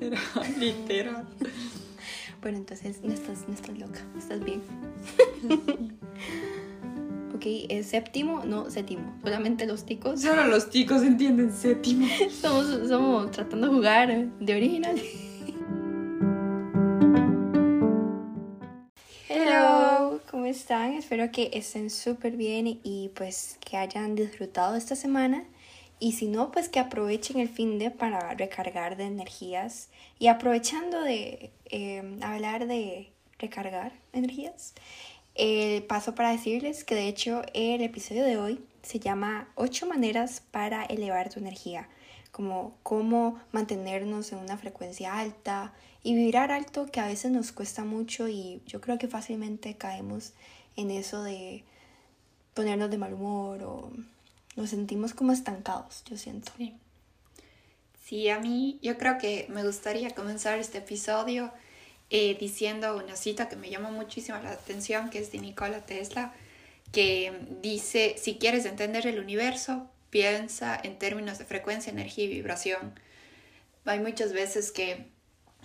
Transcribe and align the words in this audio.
literal, 0.00 0.54
literal. 0.58 1.26
Bueno, 2.40 2.58
entonces 2.58 3.02
no 3.02 3.12
estás, 3.12 3.46
no 3.46 3.54
estás 3.54 3.78
loca, 3.78 4.00
estás 4.18 4.42
bien. 4.42 4.62
ok, 7.34 7.44
es 7.68 7.86
séptimo, 7.86 8.44
no 8.46 8.70
séptimo, 8.70 9.14
solamente 9.22 9.66
los 9.66 9.84
ticos. 9.84 10.22
Solo 10.22 10.46
los 10.46 10.70
ticos 10.70 11.02
entienden 11.02 11.52
séptimo. 11.52 12.06
Estamos, 12.20 12.88
somos 12.88 13.30
tratando 13.30 13.68
de 13.68 13.74
jugar 13.74 14.28
de 14.40 14.54
original. 14.54 15.00
Hello, 19.28 20.20
¿cómo 20.30 20.46
están? 20.46 20.94
Espero 20.94 21.30
que 21.30 21.50
estén 21.52 21.90
súper 21.90 22.36
bien 22.36 22.80
y 22.82 23.10
pues 23.14 23.58
que 23.60 23.76
hayan 23.76 24.14
disfrutado 24.14 24.76
esta 24.76 24.96
semana. 24.96 25.44
Y 26.00 26.12
si 26.12 26.26
no, 26.26 26.50
pues 26.50 26.70
que 26.70 26.80
aprovechen 26.80 27.38
el 27.38 27.50
fin 27.50 27.78
de 27.78 27.90
para 27.90 28.34
recargar 28.34 28.96
de 28.96 29.04
energías. 29.04 29.90
Y 30.18 30.28
aprovechando 30.28 31.02
de 31.02 31.50
em, 31.66 32.22
hablar 32.22 32.66
de 32.66 33.12
recargar 33.38 33.92
energías, 34.14 34.74
eh, 35.34 35.82
paso 35.88 36.14
para 36.14 36.32
decirles 36.32 36.84
que 36.84 36.94
de 36.94 37.08
hecho 37.08 37.42
el 37.54 37.82
episodio 37.82 38.24
de 38.24 38.38
hoy 38.38 38.64
se 38.82 38.98
llama 38.98 39.48
8 39.56 39.86
maneras 39.86 40.42
para 40.50 40.84
elevar 40.84 41.28
tu 41.28 41.38
energía. 41.38 41.88
Como 42.32 42.74
cómo 42.82 43.38
mantenernos 43.52 44.32
en 44.32 44.38
una 44.38 44.56
frecuencia 44.56 45.18
alta 45.18 45.74
y 46.02 46.14
vibrar 46.14 46.50
alto 46.50 46.86
que 46.90 47.00
a 47.00 47.06
veces 47.06 47.30
nos 47.30 47.52
cuesta 47.52 47.84
mucho 47.84 48.28
y 48.28 48.62
yo 48.66 48.80
creo 48.80 48.98
que 48.98 49.08
fácilmente 49.08 49.76
caemos 49.76 50.32
en 50.76 50.90
eso 50.90 51.22
de 51.22 51.64
ponernos 52.54 52.90
de 52.90 52.98
mal 52.98 53.14
humor 53.14 53.62
o 53.62 53.92
nos 54.60 54.70
sentimos 54.70 55.14
como 55.14 55.32
estancados, 55.32 56.04
yo 56.08 56.16
siento. 56.16 56.52
Sí. 56.56 56.74
Sí, 58.04 58.28
a 58.28 58.40
mí 58.40 58.78
yo 58.82 58.98
creo 58.98 59.18
que 59.18 59.46
me 59.50 59.64
gustaría 59.64 60.10
comenzar 60.10 60.58
este 60.58 60.78
episodio 60.78 61.52
eh, 62.10 62.36
diciendo 62.40 62.96
una 62.96 63.14
cita 63.14 63.48
que 63.48 63.54
me 63.54 63.70
llamó 63.70 63.92
muchísimo 63.92 64.36
la 64.42 64.50
atención, 64.50 65.10
que 65.10 65.20
es 65.20 65.30
de 65.30 65.38
Nikola 65.38 65.86
Tesla, 65.86 66.34
que 66.90 67.32
dice, 67.62 68.16
si 68.18 68.36
quieres 68.36 68.64
entender 68.66 69.06
el 69.06 69.20
universo, 69.20 69.88
piensa 70.10 70.78
en 70.82 70.98
términos 70.98 71.38
de 71.38 71.44
frecuencia, 71.44 71.92
energía 71.92 72.24
y 72.24 72.28
vibración. 72.28 72.98
Hay 73.84 74.00
muchas 74.00 74.32
veces 74.32 74.72
que 74.72 75.06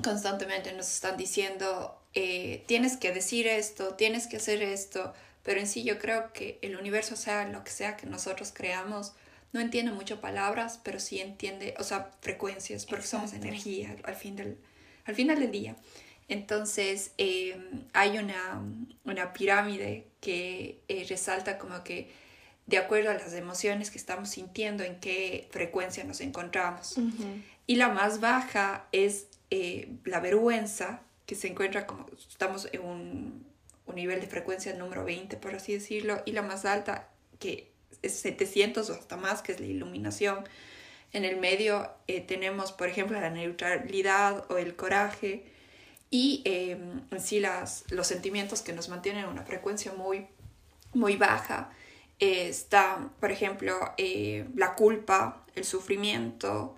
constantemente 0.03 0.71
nos 0.73 0.87
están 0.87 1.17
diciendo, 1.17 1.99
eh, 2.13 2.63
tienes 2.67 2.95
que 2.97 3.11
decir 3.11 3.47
esto, 3.47 3.95
tienes 3.95 4.27
que 4.27 4.37
hacer 4.37 4.61
esto, 4.61 5.13
pero 5.45 5.59
en 5.59 5.67
sí 5.67 5.83
yo 5.83 5.99
creo 5.99 6.33
que 6.33 6.57
el 6.63 6.75
universo, 6.75 7.15
sea 7.15 7.47
lo 7.47 7.63
que 7.63 7.69
sea 7.69 7.95
que 7.95 8.07
nosotros 8.07 8.51
creamos, 8.53 9.13
no 9.53 9.61
entiende 9.61 9.91
mucho 9.91 10.19
palabras, 10.19 10.81
pero 10.83 10.99
sí 10.99 11.21
entiende, 11.21 11.75
o 11.77 11.83
sea, 11.83 12.11
frecuencias, 12.19 12.85
porque 12.85 13.05
somos 13.05 13.31
energía 13.31 13.95
al, 14.03 14.15
fin 14.15 14.35
del, 14.35 14.57
al 15.05 15.15
final 15.15 15.39
del 15.39 15.51
día. 15.51 15.77
Entonces, 16.27 17.11
em, 17.17 17.83
hay 17.93 18.17
una, 18.17 18.61
una, 19.05 19.31
pirámide 19.33 20.07
que 20.19 20.81
eh, 20.87 21.05
resalta 21.07 21.59
como 21.59 21.83
que 21.83 22.09
de 22.65 22.79
acuerdo 22.79 23.11
a 23.11 23.13
las 23.13 23.33
emociones 23.33 23.91
que 23.91 23.99
estamos 23.99 24.29
sintiendo, 24.29 24.83
en 24.83 24.99
qué 24.99 25.47
frecuencia 25.51 26.03
nos 26.03 26.21
encontramos. 26.21 26.95
Y 27.67 27.75
la 27.75 27.89
más 27.89 28.19
baja 28.19 28.87
es 28.91 29.27
eh, 29.51 29.89
la 30.03 30.19
vergüenza, 30.19 31.01
que 31.27 31.35
se 31.35 31.47
encuentra 31.47 31.85
como 31.85 32.07
estamos 32.17 32.67
en 32.71 32.81
un 32.81 33.54
un 33.87 33.95
nivel 33.95 34.21
de 34.21 34.27
frecuencia 34.27 34.73
número 34.73 35.03
20, 35.05 35.37
por 35.37 35.55
así 35.55 35.73
decirlo, 35.73 36.21
y 36.25 36.31
la 36.31 36.41
más 36.41 36.65
alta, 36.65 37.09
que 37.39 37.71
es 38.01 38.13
700 38.19 38.89
o 38.89 38.93
hasta 38.93 39.17
más, 39.17 39.41
que 39.41 39.51
es 39.51 39.59
la 39.59 39.67
iluminación. 39.67 40.47
En 41.13 41.23
el 41.23 41.37
medio 41.37 41.89
eh, 42.07 42.21
tenemos, 42.21 42.71
por 42.71 42.87
ejemplo, 42.89 43.19
la 43.19 43.29
neutralidad 43.29 44.45
o 44.49 44.57
el 44.57 44.75
coraje 44.75 45.45
y 46.09 46.41
em, 46.45 47.01
en 47.11 47.21
sí 47.21 47.39
las, 47.39 47.85
los 47.91 48.07
sentimientos 48.07 48.61
que 48.61 48.73
nos 48.73 48.89
mantienen 48.89 49.25
en 49.25 49.29
una 49.29 49.43
frecuencia 49.43 49.93
muy, 49.93 50.27
muy 50.93 51.15
baja. 51.15 51.71
Eh, 52.19 52.47
está, 52.49 53.09
por 53.19 53.31
ejemplo, 53.31 53.93
eh, 53.97 54.45
la 54.55 54.75
culpa, 54.75 55.45
el 55.55 55.65
sufrimiento 55.65 56.75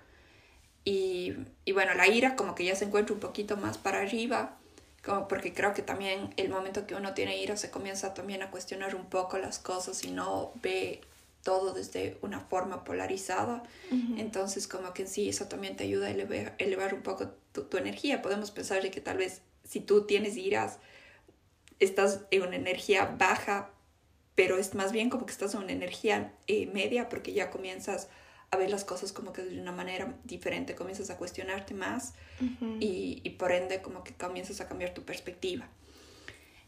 y, 0.83 1.33
y 1.65 1.71
bueno, 1.71 1.93
la 1.93 2.07
ira 2.07 2.35
como 2.35 2.55
que 2.55 2.65
ya 2.65 2.75
se 2.75 2.85
encuentra 2.85 3.13
un 3.13 3.19
poquito 3.19 3.57
más 3.57 3.77
para 3.77 4.01
arriba 4.01 4.56
porque 5.29 5.53
creo 5.53 5.73
que 5.73 5.81
también 5.81 6.34
el 6.38 6.50
momento 6.50 6.85
que 6.85 6.95
uno 6.95 7.13
tiene 7.13 7.41
ira 7.41 7.56
se 7.57 7.72
comienza 7.72 8.13
también 8.13 8.41
a 8.41 8.51
cuestionar 8.51 8.95
un 8.95 9.06
poco 9.06 9.38
las 9.38 9.59
cosas 9.59 10.03
y 10.03 10.12
no 10.12 10.51
ve 10.62 11.01
todo 11.44 11.73
desde 11.73 12.18
una 12.22 12.41
forma 12.41 12.84
polarizada. 12.84 13.63
Entonces, 14.18 14.68
como 14.68 14.94
que 14.94 15.03
en 15.03 15.07
sí, 15.07 15.29
eso 15.29 15.47
también 15.47 15.78
te 15.78 15.85
ayuda 15.85 16.07
a 16.07 16.09
elevar, 16.09 16.94
un 16.94 17.03
poco 17.03 17.31
tu, 17.53 17.78
energía. 17.78 18.22
Podemos 18.22 18.51
pensar 18.51 18.81
de 18.81 18.91
que 18.91 19.00
tal 19.00 19.18
vez 19.18 19.41
si 19.63 19.79
tú 19.79 20.06
tienes 20.06 20.35
iras, 20.35 20.79
estás 21.79 22.22
en 22.31 22.41
una 22.41 22.57
energía 22.57 23.16
baja, 23.18 23.69
pero 24.35 24.57
es 24.57 24.75
más 24.75 24.91
bien 24.91 25.09
como 25.09 25.25
que 25.25 25.31
estás 25.31 25.53
en 25.53 25.62
una 25.62 25.72
energía 25.72 26.34
eh, 26.47 26.66
media 26.68 27.07
porque 27.07 27.31
ya 27.31 27.50
comienzas 27.50 28.09
a 28.51 28.57
ver 28.57 28.69
las 28.69 28.85
cosas 28.85 29.11
como 29.11 29.33
que 29.33 29.43
de 29.43 29.59
una 29.59 29.71
manera 29.71 30.15
diferente, 30.23 30.75
comienzas 30.75 31.09
a 31.09 31.17
cuestionarte 31.17 31.73
más 31.73 32.13
y, 32.79 33.21
y, 33.23 33.29
por 33.31 33.51
ende 33.51 33.81
como 33.81 34.03
que 34.03 34.13
comienzas 34.13 34.61
a 34.61 34.67
cambiar 34.67 34.93
tu 34.93 35.03
perspectiva. 35.03 35.67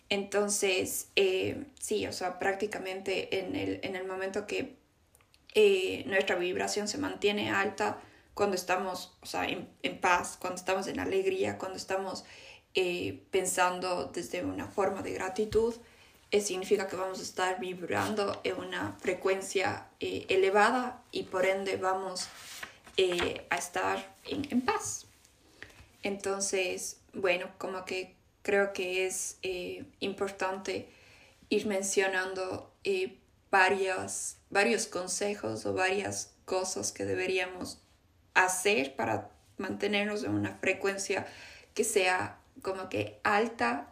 Entonces, 0.10 1.10
eh, 1.16 1.66
sí, 1.80 2.06
o 2.08 2.12
sea, 2.12 2.40
prácticamente 2.40 3.40
en 3.40 3.56
el, 3.56 3.80
en 3.84 3.96
el 3.96 4.06
momento 4.06 4.48
que 4.48 4.76
eh, 5.54 6.04
nuestra 6.08 6.36
vibración 6.36 6.88
se 6.88 6.98
mantiene 6.98 7.52
alta, 7.52 8.02
cuando 8.34 8.56
estamos, 8.56 9.18
o 9.22 9.26
sea, 9.26 9.48
en, 9.48 9.70
en 9.84 10.00
paz, 10.00 10.38
cuando 10.40 10.58
estamos 10.58 10.88
en 10.88 11.00
alegría, 11.00 11.58
cuando 11.58 11.78
estamos 11.78 12.26
eh, 12.74 13.24
pensando 13.32 14.12
desde 14.14 14.44
una 14.44 14.68
forma 14.68 15.02
de 15.02 15.14
gratitud, 15.14 15.76
significa 16.32 16.88
que 16.88 16.96
vamos 16.96 17.20
a 17.20 17.24
estar 17.24 17.60
vibrando 17.60 18.40
en 18.44 18.58
una 18.58 18.96
frecuencia 19.00 19.88
eh, 20.00 20.26
elevada 20.30 21.02
y 21.12 21.24
por 21.24 21.46
ende 21.46 21.78
vamos 21.78 22.28
eh, 22.98 23.46
a 23.50 23.58
estar 23.58 24.16
en, 24.26 24.62
paz. 24.62 25.08
Entonces, 26.04 26.98
bueno, 27.14 27.50
como 27.58 27.84
que 27.84 28.16
creo 28.44 28.74
que 28.74 29.08
es 29.08 29.38
eh, 29.42 29.86
importante 30.00 30.88
ir 31.50 31.66
mencionando 31.66 32.72
varios, 33.50 34.38
varios 34.52 34.86
consejos 34.86 35.66
o 35.66 35.74
varias 35.74 36.32
cosas 36.46 36.92
que 36.92 37.06
deberíamos 37.06 37.80
hacer 38.36 38.96
para 38.96 39.32
mantenernos 39.58 40.24
en 40.24 40.32
una 40.32 40.56
frecuencia 40.58 41.28
que 41.74 41.84
sea 41.84 42.38
como 42.62 42.90
que 42.90 43.20
alta 43.24 43.89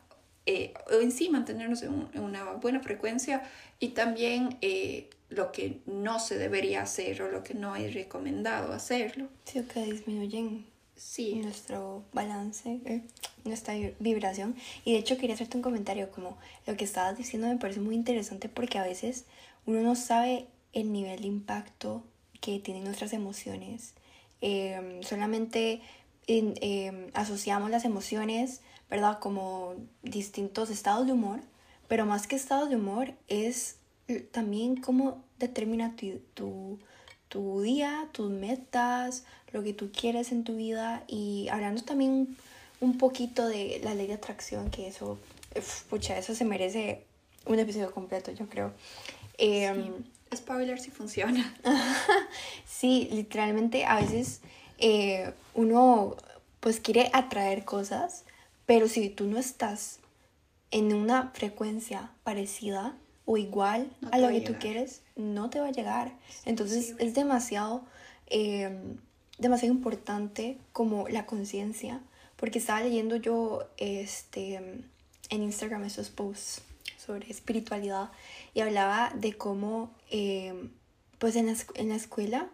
eh, 0.50 0.74
en 1.02 1.12
sí 1.12 1.28
mantenernos 1.28 1.84
en, 1.84 2.08
una 2.16 2.54
buena 2.54 2.80
frecuencia 2.80 3.44
y 3.82 3.90
también 3.90 4.58
eh, 4.62 5.10
lo 5.28 5.52
que 5.52 5.82
no 5.86 6.22
se 6.22 6.38
debería 6.38 6.84
hacer 6.84 7.22
o 7.22 7.30
lo 7.30 7.44
que 7.44 7.54
no 7.54 7.76
es 7.76 7.94
recomendado 7.94 8.72
hacerlo. 8.72 9.28
Sí, 9.44 9.62
que 9.64 9.84
disminuyen 9.84 10.66
sí. 10.96 11.36
nuestro 11.36 12.06
balance, 12.14 12.80
eh, 12.86 13.02
nuestra 13.44 13.74
vibración. 14.00 14.56
Y 14.86 14.94
de 14.94 15.00
hecho 15.00 15.18
quería 15.18 15.36
hacerte 15.36 15.58
un 15.58 15.64
comentario 15.64 16.12
como 16.12 16.38
lo 16.66 16.78
que 16.78 16.86
estabas 16.86 17.18
diciendo 17.18 17.50
me 17.50 17.58
parece 17.58 17.82
muy 17.82 17.96
interesante 17.96 18.48
porque 18.48 18.78
a 18.78 18.84
veces 18.84 19.26
uno 19.66 19.82
no 19.82 19.96
sabe 19.96 20.48
el 20.72 20.94
nivel 20.94 21.24
de 21.24 21.28
impacto 21.28 22.06
que 22.40 22.58
tienen 22.60 22.86
nuestras 22.86 23.12
emociones. 23.12 23.96
Em, 24.40 25.04
solamente 25.04 25.82
em, 26.28 27.10
asociamos 27.14 27.70
las 27.70 27.84
emociones 27.84 28.62
¿verdad? 28.90 29.20
Como 29.20 29.76
distintos 30.04 30.70
estados 30.70 31.06
de 31.06 31.14
humor, 31.14 31.40
pero 31.88 32.06
más 32.06 32.28
que 32.28 32.36
estados 32.36 32.70
de 32.70 32.76
humor 32.76 33.14
es 33.28 33.78
también 34.32 34.78
cómo 34.78 35.24
determina 35.40 35.96
tu, 36.34 36.80
tu, 37.30 37.62
día, 37.62 38.08
tus 38.12 38.32
metas, 38.32 39.26
lo 39.52 39.64
que 39.64 39.74
tú 39.74 39.92
quieres 39.92 40.32
en 40.32 40.44
tu 40.44 40.56
vida 40.56 41.04
y 41.08 41.48
hablando 41.52 41.84
también 41.84 42.38
un 42.80 42.98
poquito 42.98 43.48
de 43.48 43.82
la 43.84 43.94
ley 43.94 44.08
de 44.08 44.14
atracción, 44.14 44.70
que 44.70 44.88
eso, 44.88 45.18
pucha, 45.90 46.18
eso 46.18 46.34
se 46.36 46.46
merece 46.46 47.04
un 47.46 47.60
episodio 47.60 47.92
completo, 47.92 48.32
yo 48.32 48.48
creo. 48.48 48.72
Eh, 49.38 49.92
Spoiler 50.36 50.80
si 50.80 50.92
funciona. 50.92 51.56
sí, 52.66 53.08
literalmente 53.12 53.86
a 53.86 54.00
veces 54.00 54.42
eh, 54.78 55.32
uno 55.54 56.16
pues 56.60 56.80
quiere 56.80 57.10
atraer 57.14 57.64
cosas 57.64 58.24
pero 58.68 58.88
si 58.88 59.10
tú 59.10 59.26
no 59.26 59.40
estás 59.40 60.00
en 60.70 60.94
una 60.94 61.32
frecuencia 61.34 62.12
parecida 62.24 62.96
o 63.26 63.38
igual 63.38 63.90
a 64.12 64.20
lo 64.20 64.30
que 64.30 64.42
tú 64.42 64.56
quieres, 64.60 65.02
no 65.16 65.50
te 65.50 65.60
va 65.60 65.68
a 65.68 65.72
llegar. 65.72 66.14
Entonces 66.46 66.94
es 67.00 67.16
demasiado, 67.16 67.84
em, 68.28 68.98
demasiado 69.40 69.74
importante 69.74 70.58
como 70.74 71.08
la 71.08 71.26
conciencia, 71.26 72.02
porque 72.36 72.60
estaba 72.60 72.82
leyendo 72.82 73.16
yo 73.16 73.68
este, 73.78 74.56
en 75.30 75.44
Instagram 75.44 75.86
esos 75.86 76.10
posts 76.10 76.62
sobre 76.98 77.32
espiritualidad 77.32 78.12
y 78.54 78.60
hablaba 78.60 79.12
de 79.16 79.34
cómo 79.34 79.92
em, 80.12 80.72
pues 81.20 81.38
en 81.38 81.48
la, 81.48 81.56
en 81.76 81.90
la 81.90 81.96
escuela 81.96 82.50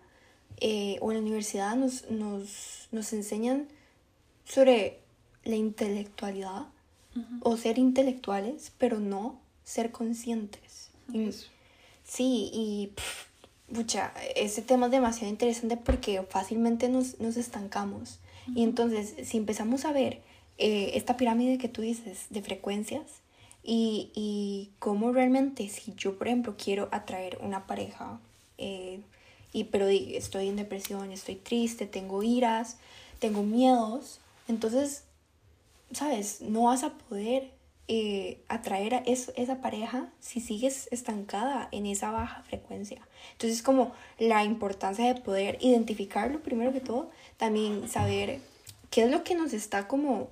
eh, 0.59 0.97
o 1.01 1.11
en 1.11 1.17
la 1.17 1.21
universidad 1.23 1.75
nos, 1.75 2.09
nos, 2.11 2.87
nos 2.91 3.13
enseñan 3.13 3.67
sobre 4.45 5.02
la 5.43 5.55
intelectualidad 5.55 6.67
o 7.41 7.57
ser 7.57 7.77
intelectuales, 7.77 8.71
pero 8.77 8.99
no 8.99 9.39
ser 9.63 9.91
conscientes. 9.91 10.89
sí, 12.03 12.49
y 12.53 12.91
pucha, 13.73 14.13
ese 14.35 14.61
tema 14.61 14.87
es 14.87 14.91
demasiado 14.91 15.29
interesante 15.29 15.77
porque 15.77 16.23
fácilmente 16.23 16.89
nos, 16.89 17.19
nos 17.19 17.37
estancamos. 17.37 18.19
Y 18.55 18.63
entonces, 18.63 19.13
si 19.27 19.37
empezamos 19.37 19.85
a 19.85 19.93
ver 19.93 20.21
eh, 20.57 20.91
esta 20.95 21.17
pirámide 21.17 21.57
que 21.57 21.69
tú 21.69 21.81
dices 21.81 22.25
de 22.29 22.41
frecuencias 22.41 23.03
y, 23.63 24.11
y 24.13 24.71
cómo 24.79 25.11
realmente, 25.11 25.69
si 25.69 25.93
yo, 25.95 26.17
por 26.17 26.27
ejemplo, 26.27 26.55
quiero 26.57 26.89
atraer 26.91 27.37
una 27.41 27.67
pareja, 27.67 28.19
eh, 28.57 28.99
y 29.53 29.65
pero 29.65 29.87
estoy 29.87 30.49
en 30.49 30.55
depresión, 30.55 31.11
estoy 31.11 31.35
triste, 31.35 31.85
tengo 31.85 32.23
iras, 32.23 32.77
tengo 33.19 33.43
miedos, 33.43 34.19
entonces, 34.47 35.03
¿sabes? 35.93 36.41
No 36.41 36.63
vas 36.63 36.83
a 36.83 36.93
poder 36.97 37.51
eh, 37.87 38.41
atraer 38.47 38.95
a 38.95 39.03
esa 39.05 39.61
pareja 39.61 40.09
si 40.19 40.39
sigues 40.39 40.87
estancada 40.91 41.67
en 41.71 41.85
esa 41.85 42.11
baja 42.11 42.41
frecuencia. 42.43 43.05
Entonces, 43.33 43.61
como 43.61 43.93
la 44.17 44.43
importancia 44.43 45.05
de 45.05 45.19
poder 45.19 45.57
identificarlo 45.59 46.41
primero 46.41 46.71
que 46.71 46.79
todo, 46.79 47.11
también 47.37 47.89
saber 47.89 48.39
qué 48.89 49.03
es 49.03 49.11
lo 49.11 49.23
que 49.23 49.35
nos 49.35 49.53
está 49.53 49.87
como, 49.87 50.29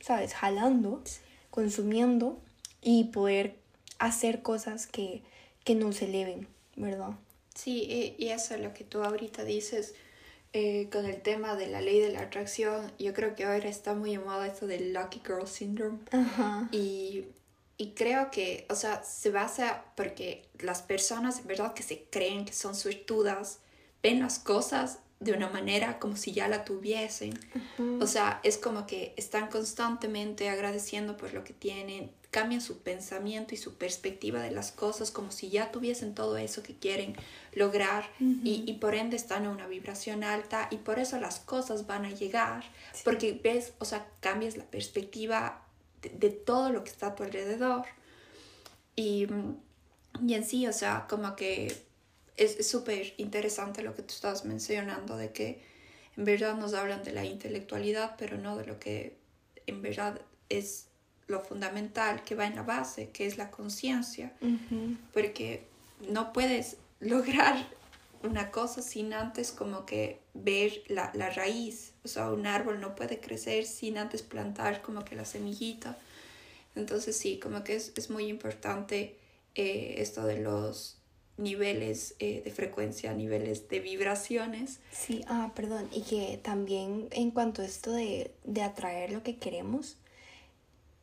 ¿sabes? 0.00 0.34
Jalando, 0.34 1.02
consumiendo 1.50 2.38
y 2.82 3.04
poder 3.04 3.56
hacer 3.98 4.42
cosas 4.42 4.86
que, 4.86 5.22
que 5.64 5.74
nos 5.74 6.02
eleven, 6.02 6.48
¿verdad? 6.76 7.12
Sí, 7.54 8.14
y 8.18 8.28
eso 8.28 8.54
es 8.54 8.60
lo 8.60 8.74
que 8.74 8.84
tú 8.84 9.02
ahorita 9.02 9.44
dices 9.44 9.94
eh, 10.52 10.88
con 10.90 11.06
el 11.06 11.22
tema 11.22 11.54
de 11.54 11.68
la 11.68 11.80
ley 11.80 12.00
de 12.00 12.10
la 12.10 12.22
atracción, 12.22 12.92
yo 12.98 13.14
creo 13.14 13.34
que 13.34 13.44
ahora 13.44 13.68
está 13.68 13.94
muy 13.94 14.12
llamado 14.12 14.44
esto 14.44 14.66
del 14.66 14.92
Lucky 14.92 15.22
Girl 15.24 15.46
Syndrome. 15.46 15.98
Y, 16.72 17.26
y 17.76 17.92
creo 17.92 18.30
que, 18.30 18.66
o 18.68 18.74
sea, 18.74 19.02
se 19.04 19.30
basa 19.30 19.84
porque 19.96 20.42
las 20.58 20.82
personas 20.82 21.38
en 21.38 21.46
verdad 21.46 21.72
que 21.72 21.82
se 21.82 22.04
creen 22.10 22.44
que 22.44 22.52
son 22.52 22.74
suertudas, 22.74 23.60
ven 24.02 24.20
las 24.20 24.38
cosas 24.38 24.98
de 25.20 25.32
una 25.32 25.50
manera 25.50 25.98
como 25.98 26.16
si 26.16 26.32
ya 26.32 26.48
la 26.48 26.64
tuviesen. 26.64 27.38
O 28.00 28.06
sea, 28.06 28.40
es 28.42 28.56
como 28.56 28.86
que 28.86 29.12
están 29.18 29.48
constantemente 29.48 30.48
agradeciendo 30.48 31.18
por 31.18 31.34
lo 31.34 31.44
que 31.44 31.52
tienen, 31.52 32.10
cambian 32.30 32.62
su 32.62 32.78
pensamiento 32.78 33.54
y 33.54 33.58
su 33.58 33.74
perspectiva 33.74 34.40
de 34.40 34.50
las 34.50 34.72
cosas 34.72 35.10
como 35.10 35.30
si 35.30 35.50
ya 35.50 35.70
tuviesen 35.70 36.14
todo 36.14 36.38
eso 36.38 36.62
que 36.62 36.74
quieren 36.74 37.16
lograr 37.52 38.08
y, 38.18 38.64
y, 38.66 38.74
por 38.74 38.94
ende 38.94 39.16
están 39.16 39.44
en 39.44 39.50
una 39.50 39.66
vibración 39.66 40.22
alta 40.22 40.68
y 40.70 40.76
por 40.76 40.98
eso 40.98 41.18
las 41.18 41.40
cosas 41.40 41.86
van 41.86 42.04
a 42.04 42.10
llegar 42.10 42.64
porque 43.04 43.38
ves, 43.42 43.74
o 43.78 43.84
sea, 43.84 44.06
cambias 44.20 44.56
la 44.56 44.64
perspectiva 44.64 45.64
de, 46.02 46.30
todo 46.30 46.70
lo 46.70 46.82
que 46.82 46.90
está 46.90 47.08
a 47.08 47.14
tu 47.14 47.24
alrededor. 47.24 47.84
Y, 48.96 49.26
y 50.26 50.34
en 50.34 50.44
sí, 50.44 50.66
o 50.66 50.72
sea, 50.72 51.06
como 51.08 51.36
que 51.36 51.89
es 52.36 52.66
súper 52.68 53.14
interesante 53.16 53.82
lo 53.82 53.94
que 53.94 54.02
tú 54.02 54.14
estás 54.14 54.44
mencionando 54.44 55.16
de 55.16 55.32
que 55.32 55.62
en 56.16 56.24
verdad 56.24 56.56
nos 56.56 56.74
hablan 56.74 57.02
de 57.04 57.12
la 57.12 57.24
intelectualidad 57.24 58.16
pero 58.18 58.38
no 58.38 58.56
de 58.56 58.66
lo 58.66 58.78
que 58.78 59.16
en 59.66 59.82
verdad 59.82 60.20
es 60.48 60.86
lo 61.30 61.40
fundamental 61.40 62.22
que 62.24 62.34
va 62.34 62.46
en 62.46 62.56
la 62.56 62.62
base, 62.62 63.10
que 63.10 63.26
es 63.26 63.38
la 63.38 63.50
conciencia, 63.50 64.32
porque 65.12 65.64
no 66.08 66.32
puedes 66.32 66.76
lograr 67.00 67.66
una 68.22 68.50
cosa 68.50 68.82
sin 68.82 69.14
antes 69.14 69.50
como 69.52 69.86
que 69.86 70.20
ver 70.34 70.82
la, 70.88 71.10
la, 71.14 71.30
raíz, 71.30 71.92
o 72.04 72.08
sea, 72.08 72.30
un 72.30 72.46
árbol 72.46 72.80
no 72.80 72.94
puede 72.94 73.18
crecer 73.18 73.64
sin 73.64 73.96
antes 73.96 74.22
plantar 74.22 74.82
como 74.82 75.04
que 75.04 75.16
la 75.16 75.24
semillita. 75.24 75.96
Entonces 76.74 77.16
sí, 77.16 77.38
como 77.38 77.64
que 77.64 77.76
es, 77.76 77.92
es 77.96 78.10
muy 78.10 78.26
importante 78.26 79.16
eh, 79.54 79.94
esto 79.98 80.24
de 80.24 80.40
los 80.40 80.99
niveles 81.40 82.14
eh, 82.18 82.42
de 82.44 82.50
frecuencia, 82.50 83.12
niveles 83.14 83.68
de 83.68 83.80
vibraciones. 83.80 84.78
Sí, 84.92 85.24
ah, 85.26 85.52
perdón, 85.54 85.88
y 85.92 86.02
que 86.02 86.38
también 86.42 87.08
en 87.10 87.30
cuanto 87.30 87.62
a 87.62 87.64
esto 87.64 87.92
de, 87.92 88.30
de 88.44 88.62
atraer 88.62 89.10
lo 89.10 89.22
que 89.22 89.36
queremos, 89.36 89.96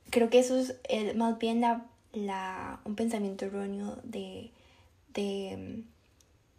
creo 0.10 0.30
que 0.30 0.39
eso 0.39 0.57
es 0.88 1.16
más 1.16 1.38
bien 1.39 1.62
la, 1.62 1.86
la, 2.13 2.80
un 2.86 2.95
pensamiento 2.95 3.45
erróneo 3.45 3.98
de, 4.04 4.51
de... 5.13 5.84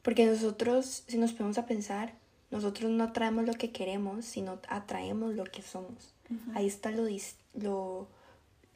Porque 0.02 0.26
nosotros, 0.26 1.04
si 1.06 1.18
nos 1.18 1.32
ponemos 1.32 1.58
a 1.58 1.66
pensar, 1.66 2.14
nosotros 2.50 2.90
no 2.90 3.04
atraemos 3.04 3.44
lo 3.44 3.54
que 3.54 3.70
queremos, 3.70 4.24
sino 4.24 4.58
atraemos 4.68 5.34
lo 5.34 5.44
que 5.44 5.62
somos. 5.62 6.14
Ahí 6.54 6.66
está 6.66 6.90
lo, 6.90 7.06
lo, 7.54 8.06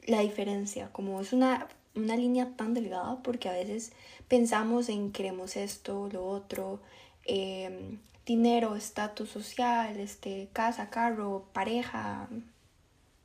la 0.05 0.21
diferencia, 0.21 0.89
como 0.91 1.21
es 1.21 1.33
una, 1.33 1.67
una 1.95 2.15
línea 2.15 2.49
tan 2.55 2.73
delgada 2.73 3.21
porque 3.23 3.49
a 3.49 3.53
veces 3.53 3.91
pensamos 4.27 4.89
en 4.89 5.11
queremos 5.11 5.55
esto, 5.55 6.09
lo 6.11 6.25
otro, 6.25 6.79
em, 7.25 7.99
dinero, 8.25 8.75
estatus 8.75 9.29
social, 9.29 9.99
este, 9.99 10.49
casa, 10.53 10.89
carro, 10.89 11.45
pareja, 11.53 12.27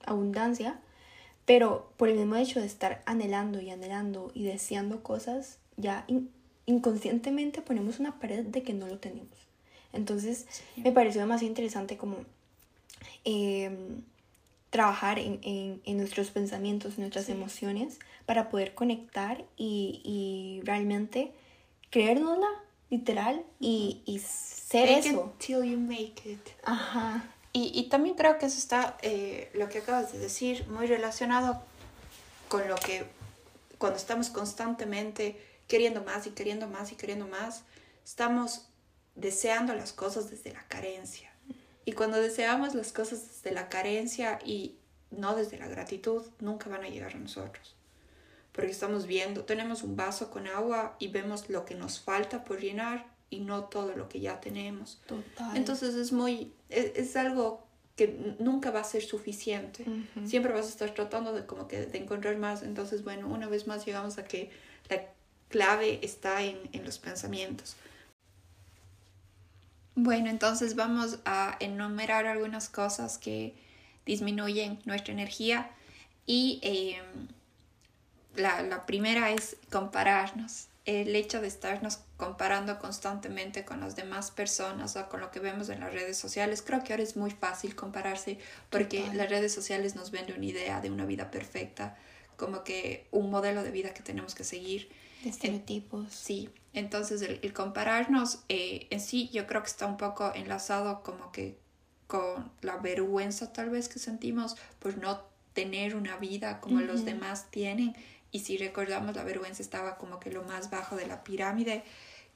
abundancia, 0.05 0.81
pero 1.45 1.91
por 1.97 2.09
el 2.09 2.17
mismo 2.17 2.37
hecho 2.37 2.61
de 2.61 2.67
estar 2.67 3.03
anhelando 3.07 3.61
y 3.61 3.71
anhelando 3.71 4.31
y 4.35 4.45
deseando 4.45 5.03
cosas, 5.03 5.59
ya 5.77 6.05
inconscientemente 6.67 7.63
ponemos 7.63 7.99
una 7.99 8.19
pared 8.19 8.45
de 8.45 8.63
que 8.63 8.75
no 8.75 8.87
lo 8.87 8.99
tenemos. 8.99 9.49
Entonces 9.93 10.47
me 10.77 10.93
pareció 10.93 11.23
demasiado 11.23 11.49
interesante 11.49 11.97
como 11.97 12.19
em, 13.25 14.03
trabajar 14.71 15.19
en, 15.19 15.41
en, 15.43 15.97
nuestros 15.97 16.31
pensamientos, 16.31 16.95
en 16.95 17.01
nuestras 17.01 17.29
emociones, 17.31 17.99
para 18.29 18.51
poder 18.51 18.75
conectar 18.75 19.47
y, 19.57 20.03
y 20.05 20.61
realmente 20.67 21.33
creérnosla, 21.89 22.51
literal, 22.91 23.43
y, 23.59 24.03
y 24.05 24.19
ser 24.19 24.91
eso. 24.91 25.35
till 25.39 25.65
you 25.65 25.79
make 25.79 26.21
it. 26.27 26.47
Ajá. 26.63 27.25
Y, 27.55 27.89
también 27.89 28.17
creo 28.17 28.37
que 28.37 28.45
eso 28.45 28.59
está, 28.59 28.99
eh, 29.01 29.51
lo 29.55 29.71
que 29.71 29.79
acabas 29.79 30.13
de 30.13 30.19
decir, 30.19 30.69
muy 30.69 30.87
relacionado 30.87 31.63
con 32.49 32.69
lo 32.69 32.77
que 32.77 33.07
cuando 33.79 33.97
estamos 33.97 34.29
constantemente 34.29 35.41
queriendo 35.67 36.05
más 36.05 36.27
y 36.27 36.33
queriendo 36.33 36.69
más 36.69 36.93
y 36.93 36.97
queriendo 36.97 37.27
más, 37.27 37.63
estamos 38.05 38.69
deseando 39.15 39.75
las 39.75 39.95
cosas 39.95 40.29
desde 40.29 40.53
la 40.53 40.69
carencia. 40.69 41.33
Y 41.87 41.93
cuando 41.93 42.21
deseamos 42.21 42.75
las 42.75 42.93
cosas 42.93 43.27
desde 43.27 43.53
la 43.53 43.71
carencia 43.71 44.39
y 44.45 44.77
no 45.11 45.35
desde 45.35 45.57
la 45.57 45.67
gratitud, 45.67 46.27
nunca 46.41 46.69
van 46.69 46.85
a 46.85 46.89
llegar 46.89 47.15
a 47.15 47.19
nosotros. 47.19 47.78
Porque 48.59 48.73
estamos 48.73 49.07
viendo, 49.07 49.45
tenemos 49.45 49.85
un 49.85 49.95
vaso 49.95 50.33
con 50.33 50.49
agua 50.49 50.97
y 50.99 51.07
vemos 51.07 51.49
lo 51.49 51.65
que 51.65 51.77
nos 51.77 52.01
falta 52.01 52.43
por 52.43 52.61
llenar 52.61 53.07
y 53.31 53.39
no 53.39 53.67
todo 53.67 53.95
lo 53.95 54.09
que 54.09 54.19
ya 54.19 54.41
tenemos. 54.41 55.01
Total. 55.07 55.57
Entonces 55.57 55.95
es 55.95 56.11
muy, 56.11 56.53
es, 56.69 57.15
algo 57.15 57.69
que 57.95 58.35
nunca 58.41 58.73
va 58.73 58.81
a 58.81 58.85
ser 58.85 59.05
suficiente. 59.05 59.85
Siempre 60.25 60.53
vas 60.53 60.67
a 60.67 60.71
estar 60.71 60.93
tratando 60.93 61.33
de 61.33 61.47
como 61.47 61.69
que 61.69 61.87
de 61.87 61.99
encontrar 61.99 62.37
más. 62.37 62.65
Entonces, 62.65 63.05
bueno, 63.05 63.29
una 63.29 63.47
vez 63.49 63.69
más 63.69 63.87
llegamos 63.87 64.19
a 64.19 64.25
que 64.25 64.51
la 64.91 65.03
clave 65.49 66.01
está 66.03 66.43
en, 66.43 66.59
en 66.73 66.85
los 66.85 66.99
pensamientos. 66.99 67.77
Bueno, 69.95 70.31
entonces 70.31 70.75
vamos 70.75 71.21
a 71.25 71.57
enumerar 71.61 72.27
algunas 72.27 72.69
cosas 72.69 73.19
que 73.19 73.55
disminuyen 74.05 74.81
nuestra 74.85 75.13
energía 75.13 75.71
y 76.27 76.59
eh, 76.63 77.01
la, 78.37 78.63
la 78.63 78.87
primera 78.87 79.31
es 79.31 79.57
compararnos 79.71 80.69
el 80.89 81.15
hecho 81.15 81.43
de 81.43 81.49
estarnos 81.49 81.99
comparando 82.17 82.79
constantemente 82.79 83.67
con 83.67 83.81
las 83.81 83.95
demás 83.95 84.31
personas 84.31 84.97
o 84.97 85.07
con 85.11 85.21
lo 85.21 85.31
que 85.31 85.39
vemos 85.39 85.69
en 85.69 85.81
las 85.81 85.93
redes 85.93 86.17
sociales, 86.17 86.63
creo 86.63 86.83
que 86.83 86.95
ahora 86.95 87.03
es 87.03 87.15
muy 87.15 87.31
fácil 87.31 87.77
compararse 87.77 88.39
porque 88.71 89.07
las 89.13 89.29
redes 89.29 89.53
sociales 89.53 89.97
nos 89.97 90.11
venden 90.11 90.39
una 90.39 90.47
idea 90.47 90.81
de 90.81 90.91
una 90.91 91.05
vida 91.05 91.31
perfecta, 91.31 91.99
como 92.39 92.65
que 92.65 93.07
un 93.11 93.31
modelo 93.31 93.63
de 93.63 93.71
vida 93.71 93.93
que 93.93 94.03
tenemos 94.03 94.35
que 94.35 94.45
seguir. 94.45 94.89
De 95.23 95.29
estereotipos. 95.29 96.11
sí, 96.11 96.49
entonces 96.73 97.21
el, 97.21 97.53
compararnos 97.53 98.45
eh, 98.49 98.87
en 98.89 99.01
sí 99.01 99.29
yo 99.31 99.47
creo 99.47 99.63
que 99.63 99.69
está 99.69 99.85
un 99.85 99.99
poco 99.99 100.33
enlazado 100.35 101.03
como 101.03 101.33
que 101.33 101.59
con 102.07 102.51
la 102.63 102.79
vergüenza 102.79 103.53
tal 103.53 103.69
vez 103.69 103.91
que 103.91 103.99
sentimos 103.99 104.57
por 104.79 104.97
no 104.97 105.21
tener 105.53 105.97
una 105.97 106.17
vida 106.17 106.61
como 106.61 106.81
los 106.81 107.05
demás 107.05 107.51
tienen 107.51 107.95
y 108.31 108.41
si 108.41 108.59
recordamos, 108.59 109.17
la 109.17 109.25
vergüenza 109.25 109.63
estaba 109.63 109.97
como 109.97 110.21
que 110.21 110.31
lo 110.31 110.43
más 110.43 110.71
bajo 110.71 110.97
de 110.97 111.07
la 111.07 111.25
pirámide, 111.25 111.83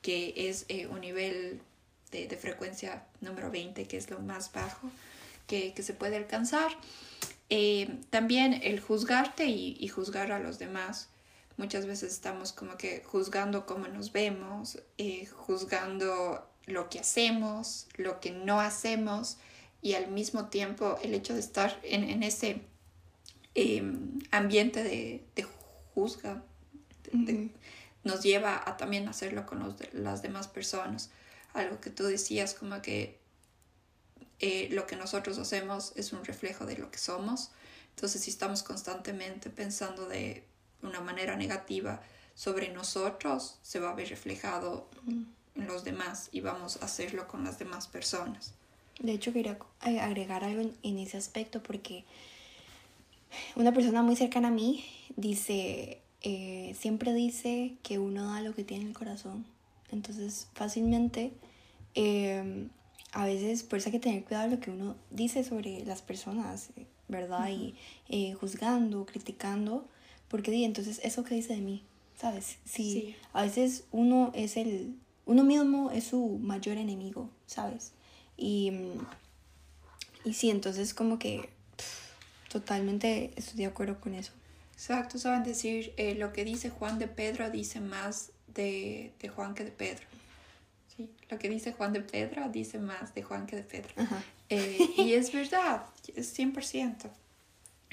que 0.01 0.35
es 0.37 0.65
eh, 0.69 0.87
un 0.87 1.01
nivel 1.01 1.61
de, 2.11 2.27
de, 2.27 2.37
frecuencia 2.37 3.05
número 3.21 3.51
20, 3.51 3.87
que 3.87 3.97
es 3.97 4.11
lo 4.11 4.19
más 4.21 4.53
bajo 4.53 4.91
que, 5.47 5.73
que 5.75 5.83
se 5.83 5.95
puede 5.95 6.17
alcanzar. 6.17 6.73
Eh, 7.51 7.99
también 8.11 8.61
el 8.63 8.81
juzgarte 8.81 9.45
y, 9.47 9.77
y, 9.79 9.89
juzgar 9.89 10.33
a 10.33 10.39
los 10.39 10.59
demás. 10.59 11.09
Muchas 11.59 11.87
veces 11.87 12.13
estamos 12.13 12.53
como 12.53 12.77
que 12.79 13.03
juzgando 13.05 13.67
cómo 13.67 13.87
nos 13.89 14.13
vemos, 14.13 14.79
eh, 14.97 15.27
juzgando 15.27 16.49
lo 16.67 16.89
que 16.89 17.01
hacemos, 17.01 17.87
lo 17.97 18.21
que 18.21 18.31
no 18.31 18.61
hacemos, 18.61 19.37
y 19.83 19.95
al 19.95 20.11
mismo 20.11 20.47
tiempo 20.47 20.99
el 21.03 21.13
hecho 21.13 21.35
de 21.35 21.41
estar 21.41 21.79
en, 21.83 22.05
en 22.05 22.23
ese 22.23 22.63
em, 23.55 24.19
ambiente 24.31 24.83
de, 24.83 25.23
de 25.35 25.45
juzga 25.95 26.43
nos 28.05 28.23
lleva 28.23 28.63
a 28.67 28.77
también 28.77 29.09
hacerlo 29.09 29.47
con 29.47 29.61
los 29.61 29.75
las 29.93 30.23
demás 30.23 30.49
personas. 30.49 31.11
Algo 31.53 31.81
que 31.81 31.91
tú 31.91 32.05
decías 32.05 32.55
como 32.55 32.81
que 32.83 33.19
eh, 34.41 34.69
lo 34.73 34.87
que 34.87 34.97
nosotros 34.97 35.39
hacemos 35.39 35.93
es 35.97 36.13
un 36.13 36.25
reflejo 36.25 36.67
de 36.67 36.79
lo 36.79 36.91
que 36.91 36.99
somos. 36.99 37.51
Entonces 37.95 38.23
si 38.23 38.31
estamos 38.31 38.63
constantemente 38.63 39.51
pensando 39.51 40.07
de 40.09 40.45
una 40.83 41.01
manera 41.01 41.37
negativa 41.37 42.03
sobre 42.35 42.71
nosotros, 42.71 43.59
se 43.63 43.79
va 43.79 43.91
a 43.91 43.95
ver 43.95 44.09
reflejado 44.09 44.89
en 45.07 45.67
los 45.67 45.85
demás 45.85 46.29
y 46.33 46.41
vamos 46.41 46.79
a 46.81 46.87
hacerlo 46.87 47.29
con 47.29 47.45
las 47.45 47.59
demás 47.59 47.87
personas. 47.87 48.55
De 48.99 49.13
hecho, 49.13 49.33
quería 49.33 49.59
agregar 49.81 50.45
algo 50.45 50.71
en, 50.83 50.99
ese 50.99 51.17
aspecto 51.17 51.63
porque 51.63 52.05
una 53.57 53.73
persona 53.73 54.03
muy 54.03 54.17
cercana 54.17 54.49
a 54.49 54.51
mí 54.51 54.85
dice, 55.17 56.01
eh, 56.23 56.75
siempre 56.79 57.13
dice 57.13 57.75
que 57.83 57.99
uno 57.99 58.27
da 58.27 58.41
lo 58.41 58.55
que 58.55 58.65
tiene 58.65 58.85
en 58.85 58.89
el 58.91 58.97
corazón. 58.97 59.45
Entonces, 59.91 60.49
fácilmente, 60.55 61.33
em, 61.95 62.71
a 63.13 63.27
veces 63.27 63.63
por 63.63 63.79
eso 63.79 63.89
hay 63.89 63.93
que 63.93 63.99
tener 64.01 64.25
cuidado 64.25 64.49
lo 64.49 64.61
que 64.61 64.71
uno 64.71 64.97
dice 65.11 65.45
sobre 65.45 65.85
las 65.85 66.03
personas, 66.03 66.71
¿verdad? 67.09 67.51
Y 67.51 67.75
eh, 68.09 68.35
juzgando, 68.35 69.05
criticando, 69.05 69.87
porque 70.29 70.65
entonces, 70.65 71.01
¿eso 71.05 71.25
que 71.25 71.35
dice 71.35 71.55
de 71.55 71.61
mí? 71.61 71.83
¿Sabes? 72.17 72.59
sí. 72.65 73.17
a 73.33 73.43
veces 73.43 73.85
uno 73.91 74.31
es 74.35 74.57
el, 74.57 74.95
uno 75.27 75.43
mismo 75.43 75.91
es 75.91 76.05
su 76.05 76.39
mayor 76.41 76.77
enemigo, 76.79 77.29
¿sabes? 77.47 77.93
Y, 78.37 78.71
mm, 78.71 80.29
y 80.29 80.33
sí, 80.35 80.51
entonces 80.51 80.95
como 80.95 81.19
que 81.19 81.51
totalmente 82.53 83.33
estoy 83.37 83.57
de 83.57 83.67
acuerdo 83.67 83.99
con 83.99 84.15
eso. 84.15 84.33
Exacto, 84.75 85.19
saben 85.19 85.43
decir, 85.43 85.95
eh, 85.97 86.15
lo 86.15 86.35
que 86.35 86.45
dice 86.45 86.69
Juan 86.69 86.99
de 86.99 87.09
Pedro 87.09 87.51
dice 87.51 87.81
más 87.81 88.31
de, 88.49 89.15
de, 89.21 89.29
Juan 89.31 89.55
que 89.55 89.65
de 89.65 89.71
Pedro. 89.71 90.05
Sí, 90.95 91.11
lo 91.31 91.39
que 91.39 91.49
dice 91.49 91.73
Juan 91.73 91.95
de 91.95 92.03
Pedro 92.03 92.51
dice 92.51 92.79
más 92.79 93.15
de 93.15 93.23
Juan 93.23 93.47
que 93.47 93.57
de 93.57 93.63
Pedro. 93.63 93.91
Eh, 94.51 94.79
y 94.99 95.15
es 95.15 95.33
verdad, 95.33 95.87
es 96.15 96.39
100%. 96.39 97.11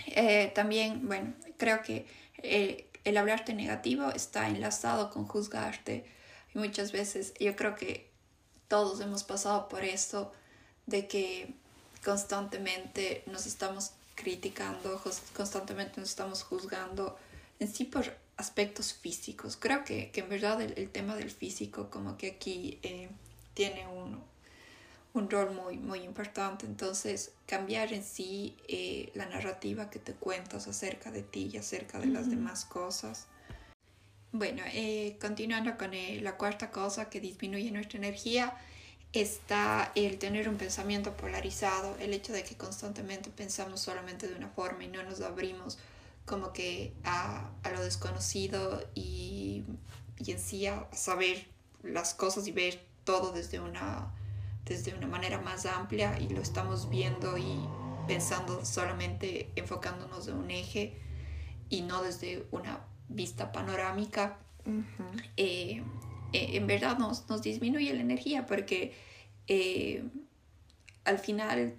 Eh, 0.07 0.51
también, 0.53 1.07
bueno, 1.07 1.33
creo 1.57 1.81
que 1.81 2.05
el 3.05 3.17
hablarte 3.17 3.53
negativo 3.53 4.09
está 4.09 4.49
enlazado 4.49 5.09
con 5.09 5.25
juzgarte. 5.25 6.05
Y 6.53 6.57
muchas 6.57 6.91
veces 6.91 7.33
yo 7.39 7.55
creo 7.55 7.75
que 7.75 8.09
todos 8.67 8.99
hemos 8.99 9.23
pasado 9.23 9.69
por 9.69 9.85
esto 9.85 10.33
de 10.85 11.07
que 11.07 11.53
constantemente 12.03 13.23
nos 13.25 13.45
estamos 13.45 13.93
criticando, 14.19 15.01
constantemente 15.33 16.01
nos 16.01 16.09
estamos 16.09 16.43
juzgando 16.43 17.17
en 17.59 17.67
sí 17.67 17.85
por 17.85 18.17
aspectos 18.35 18.93
físicos. 18.93 19.57
Creo 19.57 19.83
que, 19.83 20.11
que 20.11 20.21
en 20.21 20.29
verdad 20.29 20.61
el, 20.61 20.89
tema 20.89 21.15
del 21.15 21.31
físico 21.31 21.89
como 21.89 22.17
que 22.17 22.27
aquí 22.31 22.79
eh, 22.83 23.09
tiene 23.53 23.87
un, 23.87 24.21
un, 25.13 25.29
rol 25.29 25.53
muy, 25.53 25.77
muy 25.77 25.99
importante. 25.99 26.65
Entonces, 26.65 27.31
cambiar 27.45 27.93
en 27.93 28.03
sí 28.03 28.55
eh, 28.67 29.09
la 29.15 29.25
narrativa 29.25 29.89
que 29.89 29.99
te 29.99 30.13
cuentas 30.13 30.67
acerca 30.67 31.11
de 31.11 31.23
ti 31.23 31.49
y 31.53 31.57
acerca 31.57 31.99
de 31.99 32.07
las 32.07 32.29
demás 32.29 32.65
cosas. 32.65 33.27
Bueno, 34.31 34.63
eh, 34.73 35.17
continuando 35.19 35.77
con 35.77 35.91
la 36.21 36.35
cuarta 36.35 36.71
cosa 36.71 37.09
que 37.09 37.19
disminuye 37.19 37.71
nuestra 37.71 37.97
energía 37.97 38.53
está 39.13 39.91
el 39.95 40.19
tener 40.19 40.47
un 40.47 40.57
pensamiento 40.57 41.13
polarizado, 41.17 41.95
el 41.99 42.13
hecho 42.13 42.33
de 42.33 42.43
que 42.43 42.55
constantemente 42.55 43.29
pensamos 43.29 43.81
solamente 43.81 44.27
de 44.27 44.35
una 44.35 44.49
forma 44.49 44.83
y 44.83 44.87
no 44.87 45.01
nos 45.03 45.21
abrimos 45.21 45.79
como 46.25 46.53
que 46.53 46.93
a, 47.03 47.49
a 47.63 47.71
lo 47.71 47.83
desconocido 47.83 48.87
y, 48.93 49.63
y, 50.19 50.31
en 50.31 50.39
sí 50.39 50.67
a 50.67 50.87
saber 50.91 51.47
las 51.81 52.13
cosas 52.13 52.45
y 52.47 52.51
ver 52.51 52.79
todo 53.03 53.31
desde 53.31 53.59
una, 53.59 54.13
desde 54.65 54.93
una 54.93 55.07
manera 55.07 55.41
más 55.41 55.65
amplia 55.65 56.19
y 56.19 56.29
lo 56.29 56.41
estamos 56.41 56.89
viendo 56.89 57.35
y 57.39 57.59
pensando 58.07 58.63
solamente 58.63 59.51
enfocándonos 59.55 60.27
de 60.27 60.33
un 60.33 60.51
eje 60.51 61.01
y 61.69 61.81
no 61.81 62.03
desde 62.03 62.45
una 62.51 62.85
vista 63.07 63.51
panorámica. 63.51 64.37
Eh, 65.35 65.83
en 66.33 66.67
verdad 66.67 66.97
nos, 66.97 67.27
nos, 67.29 67.41
disminuye 67.41 67.93
la 67.93 68.01
energía 68.01 68.45
porque 68.45 68.93
eh, 69.47 70.03
al 71.03 71.19
final, 71.19 71.75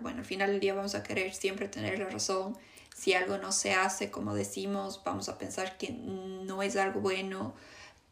bueno, 0.00 0.18
al 0.18 0.24
final 0.24 0.50
del 0.50 0.60
día 0.60 0.74
vamos 0.74 0.94
a 0.94 1.02
querer 1.02 1.34
siempre 1.34 1.68
tener 1.68 1.98
la 1.98 2.08
razón. 2.08 2.56
Si 2.94 3.14
algo 3.14 3.38
no 3.38 3.52
se 3.52 3.72
hace 3.72 4.10
como 4.10 4.34
decimos, 4.34 5.02
vamos 5.04 5.28
a 5.28 5.38
pensar 5.38 5.78
que 5.78 5.90
no 5.90 6.62
es 6.62 6.76
algo 6.76 7.00
bueno 7.00 7.54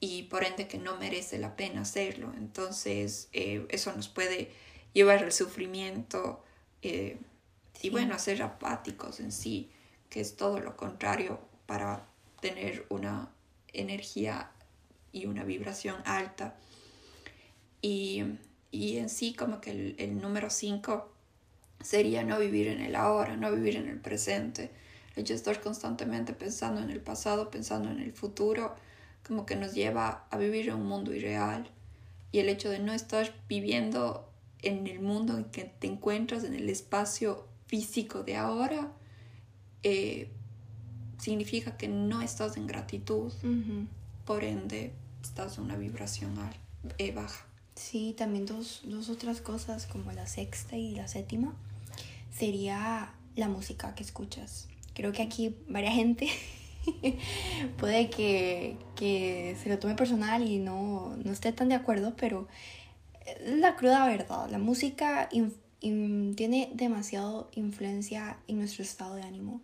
y 0.00 0.24
por 0.24 0.44
ende 0.44 0.66
que 0.66 0.78
no 0.78 0.96
merece 0.96 1.38
la 1.38 1.54
pena 1.56 1.82
hacerlo. 1.82 2.32
Entonces, 2.36 3.28
eh, 3.32 3.66
eso 3.68 3.92
nos 3.94 4.08
puede 4.08 4.50
llevar 4.94 5.22
al 5.22 5.32
sufrimiento 5.32 6.42
y 7.82 7.90
bueno, 7.90 8.14
a 8.14 8.18
ser 8.18 8.42
apáticos 8.42 9.20
en 9.20 9.32
sí, 9.32 9.70
que 10.08 10.20
es 10.20 10.36
todo 10.36 10.60
lo 10.60 10.76
contrario 10.76 11.40
para 11.66 12.06
tener 12.40 12.86
una 12.90 13.30
energía 13.72 14.50
y 15.12 15.26
una 15.26 15.44
vibración 15.44 15.96
alta. 16.04 16.56
Y, 17.82 18.24
y 18.70 18.98
en 18.98 19.08
sí 19.08 19.34
como 19.34 19.60
que 19.60 19.70
el, 19.70 19.94
el 19.98 20.20
número 20.20 20.50
5 20.50 21.12
sería 21.80 22.22
no 22.24 22.38
vivir 22.38 22.68
en 22.68 22.80
el 22.80 22.94
ahora, 22.94 23.36
no 23.36 23.50
vivir 23.52 23.76
en 23.76 23.88
el 23.88 23.98
presente. 23.98 24.70
El 25.16 25.30
estar 25.30 25.60
constantemente 25.60 26.32
pensando 26.32 26.80
en 26.80 26.90
el 26.90 27.00
pasado, 27.00 27.50
pensando 27.50 27.90
en 27.90 28.00
el 28.00 28.12
futuro, 28.12 28.74
como 29.26 29.44
que 29.44 29.56
nos 29.56 29.74
lleva 29.74 30.26
a 30.30 30.38
vivir 30.38 30.68
en 30.68 30.76
un 30.76 30.86
mundo 30.86 31.12
irreal. 31.14 31.68
Y 32.32 32.38
el 32.38 32.48
hecho 32.48 32.70
de 32.70 32.78
no 32.78 32.92
estar 32.92 33.34
viviendo 33.48 34.30
en 34.62 34.86
el 34.86 35.00
mundo 35.00 35.36
en 35.36 35.44
que 35.44 35.64
te 35.64 35.86
encuentras, 35.86 36.44
en 36.44 36.54
el 36.54 36.68
espacio 36.68 37.46
físico 37.66 38.22
de 38.22 38.36
ahora, 38.36 38.92
eh, 39.82 40.30
significa 41.18 41.76
que 41.76 41.88
no 41.88 42.22
estás 42.22 42.56
en 42.56 42.66
gratitud 42.66 43.32
por 44.30 44.44
ende 44.44 44.92
estás 45.20 45.58
en 45.58 45.64
una 45.64 45.76
vibración 45.76 46.38
eh, 46.98 47.10
baja. 47.10 47.44
Sí, 47.74 48.14
también 48.16 48.46
dos, 48.46 48.82
dos 48.84 49.08
otras 49.08 49.40
cosas 49.40 49.86
como 49.86 50.12
la 50.12 50.28
sexta 50.28 50.76
y 50.76 50.94
la 50.94 51.08
séptima 51.08 51.52
sería 52.32 53.12
la 53.34 53.48
música 53.48 53.92
que 53.96 54.04
escuchas. 54.04 54.68
Creo 54.94 55.10
que 55.10 55.22
aquí 55.22 55.56
varias 55.66 55.94
gente 55.94 56.28
puede 57.78 58.08
que, 58.08 58.76
que, 58.94 59.56
se 59.60 59.68
lo 59.68 59.80
tome 59.80 59.96
personal 59.96 60.46
y 60.46 60.58
no, 60.58 61.16
no, 61.24 61.32
esté 61.32 61.52
tan 61.52 61.68
de 61.68 61.74
acuerdo, 61.74 62.14
pero 62.16 62.46
es 63.26 63.58
la 63.58 63.74
cruda 63.74 64.06
verdad. 64.06 64.48
La 64.48 64.58
música 64.58 65.28
tiene 65.80 66.70
demasiado 66.72 67.50
influencia 67.56 68.38
en 68.46 68.58
nuestro 68.58 68.84
estado 68.84 69.16
de 69.16 69.22
ánimo, 69.22 69.60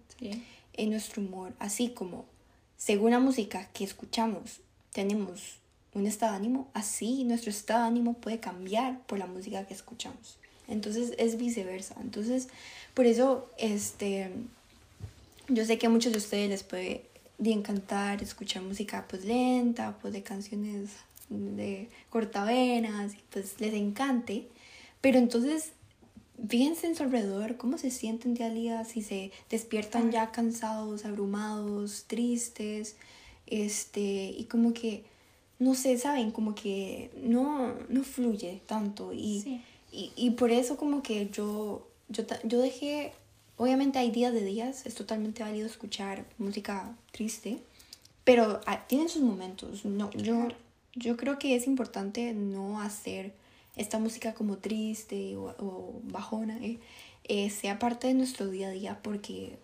en 0.72 0.90
nuestro 0.90 1.22
humor, 1.22 1.54
así 1.60 1.90
como 1.90 2.24
según 2.76 3.12
la 3.12 3.20
música 3.20 3.68
que 3.72 3.84
escuchamos, 3.84 4.60
tenemos 4.92 5.58
un 5.94 6.06
estado 6.06 6.32
de 6.32 6.38
ánimo, 6.38 6.68
así 6.74 7.24
nuestro 7.24 7.50
estado 7.50 7.82
de 7.82 7.88
ánimo 7.88 8.14
puede 8.14 8.38
cambiar 8.38 9.00
por 9.06 9.18
la 9.18 9.26
música 9.26 9.66
que 9.66 9.74
escuchamos. 9.74 10.38
Entonces 10.68 11.14
es 11.18 11.38
viceversa. 11.38 11.94
Entonces, 12.00 12.48
por 12.94 13.06
eso, 13.06 13.50
este, 13.56 14.30
yo 15.48 15.64
sé 15.64 15.78
que 15.78 15.86
a 15.86 15.90
muchos 15.90 16.12
de 16.12 16.18
ustedes 16.18 16.50
les 16.50 16.62
puede 16.64 17.06
encantar 17.38 18.22
escuchar 18.22 18.62
música 18.62 19.06
pues 19.08 19.24
lenta, 19.24 19.96
pues 20.00 20.12
de 20.12 20.22
canciones 20.22 20.90
de 21.28 21.88
cortavenas, 22.10 23.12
pues 23.30 23.60
les 23.60 23.74
encante. 23.74 24.48
Pero 25.00 25.18
entonces 25.18 25.72
fíjense 26.48 26.86
en 26.86 26.94
su 26.94 27.02
alrededor, 27.02 27.56
cómo 27.56 27.78
se 27.78 27.90
sienten 27.90 28.34
día 28.34 28.46
a 28.46 28.50
día, 28.50 28.84
si 28.84 29.02
se 29.02 29.32
despiertan 29.50 30.10
ya 30.10 30.30
cansados, 30.30 31.04
abrumados, 31.04 32.04
tristes, 32.06 32.96
este, 33.46 34.34
y 34.36 34.44
como 34.44 34.74
que, 34.74 35.04
no 35.58 35.74
sé, 35.74 35.96
saben, 35.98 36.30
como 36.30 36.54
que 36.54 37.10
no, 37.22 37.74
no 37.88 38.02
fluye 38.02 38.60
tanto. 38.66 39.12
Y, 39.12 39.62
y, 39.92 40.12
y, 40.16 40.30
por 40.30 40.50
eso 40.50 40.76
como 40.76 41.02
que 41.02 41.28
yo, 41.30 41.86
yo, 42.08 42.24
yo 42.44 42.60
dejé, 42.60 43.12
obviamente 43.56 43.98
hay 43.98 44.10
días 44.10 44.32
de 44.32 44.44
días, 44.44 44.84
es 44.86 44.94
totalmente 44.94 45.42
válido 45.42 45.66
escuchar 45.66 46.26
música 46.38 46.96
triste, 47.12 47.58
pero 48.24 48.60
ah, 48.66 48.86
tienen 48.86 49.08
sus 49.08 49.22
momentos. 49.22 49.84
No, 49.84 50.10
yo, 50.10 50.48
yo 50.94 51.16
creo 51.16 51.38
que 51.38 51.54
es 51.54 51.66
importante 51.66 52.34
no 52.34 52.80
hacer 52.80 53.32
esta 53.76 53.98
música 53.98 54.34
como 54.34 54.58
triste 54.58 55.36
o, 55.36 56.00
bajona 56.04 56.56
¿eh? 56.58 56.78
Eh, 57.24 57.50
sea 57.50 57.78
parte 57.78 58.06
de 58.08 58.14
nuestro 58.14 58.48
día 58.48 58.68
a 58.68 58.70
día 58.70 59.00
porque 59.02 59.58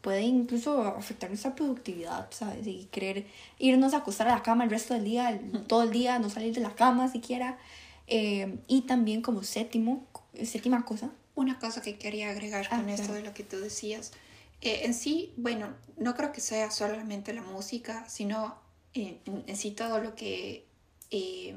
puede 0.00 0.22
incluso 0.22 0.82
afectar 0.82 1.28
nuestra 1.28 1.54
productividad, 1.54 2.28
¿sabes? 2.30 2.66
Y 2.66 2.88
querer 2.90 3.26
irnos 3.58 3.94
a 3.94 3.98
acostar 3.98 4.28
a 4.28 4.34
la 4.36 4.42
cama 4.42 4.64
el 4.64 4.70
resto 4.70 4.94
del 4.94 5.04
día, 5.04 5.40
todo 5.66 5.82
el 5.82 5.90
día, 5.90 6.18
no 6.18 6.30
salir 6.30 6.54
de 6.54 6.60
la 6.60 6.74
cama 6.74 7.08
siquiera. 7.10 7.58
Eh, 8.06 8.58
y 8.68 8.82
también 8.82 9.20
como 9.20 9.42
séptimo, 9.42 10.06
séptima 10.42 10.84
cosa. 10.84 11.10
Una 11.34 11.58
cosa 11.58 11.82
que 11.82 11.98
quería 11.98 12.30
agregar 12.30 12.68
con 12.68 12.88
ah, 12.88 12.92
esto 12.92 13.12
de 13.12 13.22
lo 13.22 13.34
que 13.34 13.44
tú 13.44 13.58
decías. 13.58 14.12
Eh, 14.60 14.80
en 14.84 14.94
sí, 14.94 15.32
bueno, 15.36 15.68
no 15.96 16.14
creo 16.14 16.32
que 16.32 16.40
sea 16.40 16.70
solamente 16.70 17.32
la 17.32 17.42
música, 17.42 18.08
sino 18.08 18.56
en, 18.94 19.20
sí 19.54 19.72
todo 19.72 20.00
lo 20.00 20.14
que, 20.14 20.66
eh, 21.10 21.54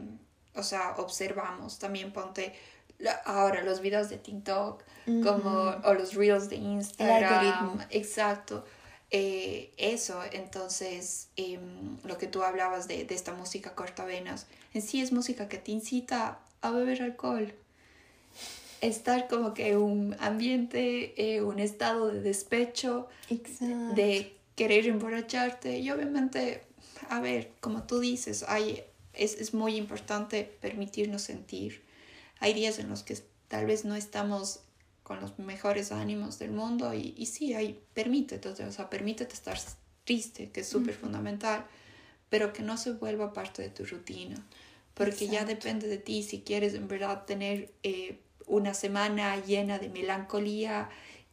o 0.56 0.64
sea, 0.64 0.96
observamos. 0.98 1.80
También 1.80 2.12
ponte 2.12 2.54
ahora 3.26 3.64
los 3.64 3.82
videos 3.82 4.10
de 4.10 4.18
TikTok, 4.18 4.84
como, 5.24 5.76
o 5.84 5.94
los 5.94 6.14
reels 6.14 6.50
de 6.50 6.58
Instagram. 6.58 7.86
Exacto. 7.90 8.64
Eh, 9.14 9.74
eso, 9.76 10.22
entonces, 10.32 11.28
em, 11.36 11.98
lo 12.04 12.18
que 12.18 12.28
tú 12.28 12.44
hablabas 12.44 12.88
de, 12.88 13.04
de 13.04 13.14
esta 13.14 13.34
música 13.34 13.76
cortavenas, 13.76 14.48
en 14.74 14.82
sí 14.82 15.02
es 15.02 15.12
música 15.12 15.50
que 15.50 15.58
te 15.58 15.72
incita 15.72 16.40
a 16.62 16.72
beber 16.72 17.02
alcohol 17.02 17.54
estar 18.82 19.28
como 19.28 19.54
que 19.54 19.78
un 19.78 20.16
ambiente, 20.20 21.14
eh, 21.36 21.42
un 21.42 21.60
estado 21.60 22.08
de 22.08 22.22
despecho, 22.22 23.08
de 23.96 24.36
querer 24.56 24.88
emborracharte. 24.88 25.80
Y 25.80 25.92
obviamente, 25.92 26.64
a 27.10 27.22
ver, 27.22 27.52
como 27.60 27.84
tú 27.84 28.00
dices, 28.00 28.44
hay, 28.48 28.84
es, 29.14 29.36
es, 29.36 29.54
muy 29.54 29.76
importante 29.76 30.44
permitirnos 30.62 31.22
sentir. 31.22 31.84
Hay 32.40 32.54
días 32.54 32.80
en 32.80 32.90
los 32.90 33.04
que 33.04 33.18
tal 33.48 33.66
vez 33.66 33.86
no 33.86 33.96
estamos 33.96 34.62
con 35.04 35.20
los 35.20 35.38
mejores 35.40 35.92
ánimos 35.92 36.40
del 36.40 36.52
mundo 36.52 36.94
y, 36.94 37.14
y 37.18 37.26
sí, 37.26 37.54
hay, 37.54 37.80
permítete, 37.94 38.50
o 38.50 38.72
sea, 38.72 38.90
permítete 38.90 39.34
estar 39.34 39.60
triste, 40.06 40.50
que 40.52 40.62
es 40.62 40.68
súper 40.68 40.94
fundamental, 40.94 41.66
pero 42.30 42.54
que 42.54 42.64
no 42.64 42.78
se 42.78 42.94
vuelva 42.94 43.34
parte 43.34 43.62
de 43.62 43.70
tu 43.70 43.86
rutina, 43.86 44.36
porque 44.94 45.28
ya 45.28 45.46
depende 45.46 45.88
de 45.88 45.98
ti 45.98 46.24
si 46.24 46.42
quieres 46.42 46.74
en 46.74 46.88
verdad 46.88 47.26
tener... 47.26 47.72
Eh, 47.84 48.20
una 48.52 48.74
semana 48.74 49.38
llena 49.38 49.80
de 49.80 49.88
melancolía 49.88 50.90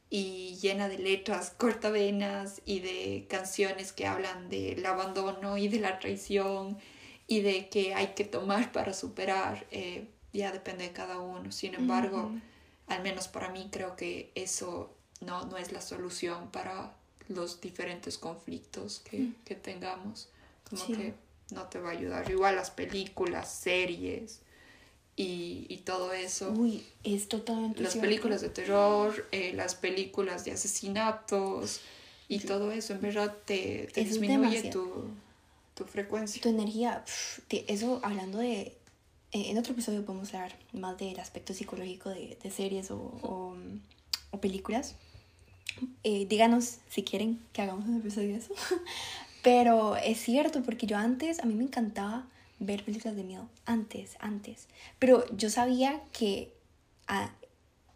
y 0.08 0.56
llena 0.62 0.88
de 0.88 0.98
letras 0.98 1.50
cortavenas 1.50 2.62
y 2.64 2.78
de 2.78 3.26
canciones 3.28 3.92
que 3.92 4.06
hablan 4.06 4.48
del 4.48 4.86
abandono 4.86 5.58
y 5.58 5.66
de 5.68 5.80
la 5.80 5.98
traición 5.98 6.78
y 7.28 7.40
de 7.42 7.68
que 7.68 7.94
hay 7.94 8.08
que 8.14 8.24
tomar 8.24 8.72
para 8.72 8.92
superar, 8.92 9.66
eh, 9.70 10.08
ya 10.32 10.50
depende 10.50 10.84
de 10.84 10.92
cada 10.92 11.20
uno. 11.20 11.52
Sin 11.52 11.74
embargo, 11.74 12.32
al 12.88 13.02
menos 13.02 13.28
para 13.28 13.50
mí 13.50 13.68
creo 13.70 13.94
que 13.94 14.32
eso 14.34 14.96
no, 15.20 15.44
no 15.44 15.58
es 15.58 15.70
la 15.70 15.82
solución 15.82 16.50
para 16.50 16.96
los 17.28 17.60
diferentes 17.60 18.18
conflictos 18.18 19.00
que, 19.00 19.18
mm. 19.18 19.34
que 19.44 19.54
tengamos. 19.54 20.30
Como 20.68 20.86
que 20.86 21.14
no 21.50 21.64
te 21.64 21.78
va 21.78 21.90
a 21.90 21.92
ayudar. 21.92 22.30
Igual 22.30 22.56
las 22.56 22.70
películas, 22.70 23.52
series, 23.52 24.40
y, 25.18 25.66
y 25.68 25.78
todo 25.78 26.12
eso. 26.12 26.50
Uy, 26.52 26.82
es 27.02 27.28
totalmente 27.28 27.82
Las 27.82 27.96
películas 27.96 28.40
de 28.40 28.50
terror, 28.50 29.26
eh, 29.32 29.52
las 29.52 29.74
películas 29.74 30.44
de 30.44 30.52
asesinatos 30.52 31.80
y 32.28 32.38
todo 32.40 32.70
eso, 32.70 32.92
en 32.92 33.00
verdad 33.00 33.36
te, 33.44 33.88
te 33.92 34.04
disminuye 34.04 34.70
tu, 34.70 35.06
tu, 35.78 35.84
frecuencia. 35.84 36.42
Tu 36.42 36.48
energía, 36.48 37.04
eso 37.50 38.00
hablando 38.02 38.38
de... 38.38 38.76
Eh, 39.30 39.50
en 39.50 39.58
otro 39.58 39.74
episodio 39.74 40.04
podemos 40.06 40.32
hablar 40.32 40.56
más 40.72 40.96
del 40.96 41.20
aspecto 41.20 41.52
psicológico 41.52 42.08
de, 42.08 42.38
series 42.50 42.90
o, 42.90 42.96
o, 42.96 43.56
o 44.30 44.40
películas. 44.40 44.96
Eh, 46.02 46.26
díganos 46.28 46.78
si 46.88 47.02
quieren 47.02 47.40
que 47.52 47.62
hagamos 47.62 47.86
un 47.86 47.98
episodio 47.98 48.28
de 48.28 48.36
eso. 48.36 48.54
Pero 49.42 49.96
es 49.96 50.18
cierto, 50.18 50.62
porque 50.62 50.86
yo 50.86 50.96
antes, 50.96 51.40
a 51.40 51.46
mí 51.46 51.54
me 51.54 51.64
encantaba 51.64 52.26
ver 52.58 52.84
películas 52.84 53.16
de 53.16 53.24
miedo 53.24 53.48
antes, 53.66 54.16
antes. 54.18 54.66
Pero 54.98 55.24
yo 55.36 55.50
sabía 55.50 56.02
que, 56.12 56.52
ah, 57.06 57.30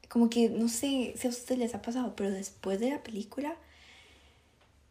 como 0.08 0.30
que, 0.30 0.50
no 0.50 0.68
sé 0.68 1.14
si 1.16 1.26
a 1.26 1.30
ustedes 1.30 1.58
les 1.58 1.74
ha 1.74 1.82
pasado, 1.82 2.14
pero 2.14 2.30
después 2.30 2.78
de 2.78 2.90
la 2.90 3.02
película 3.02 3.56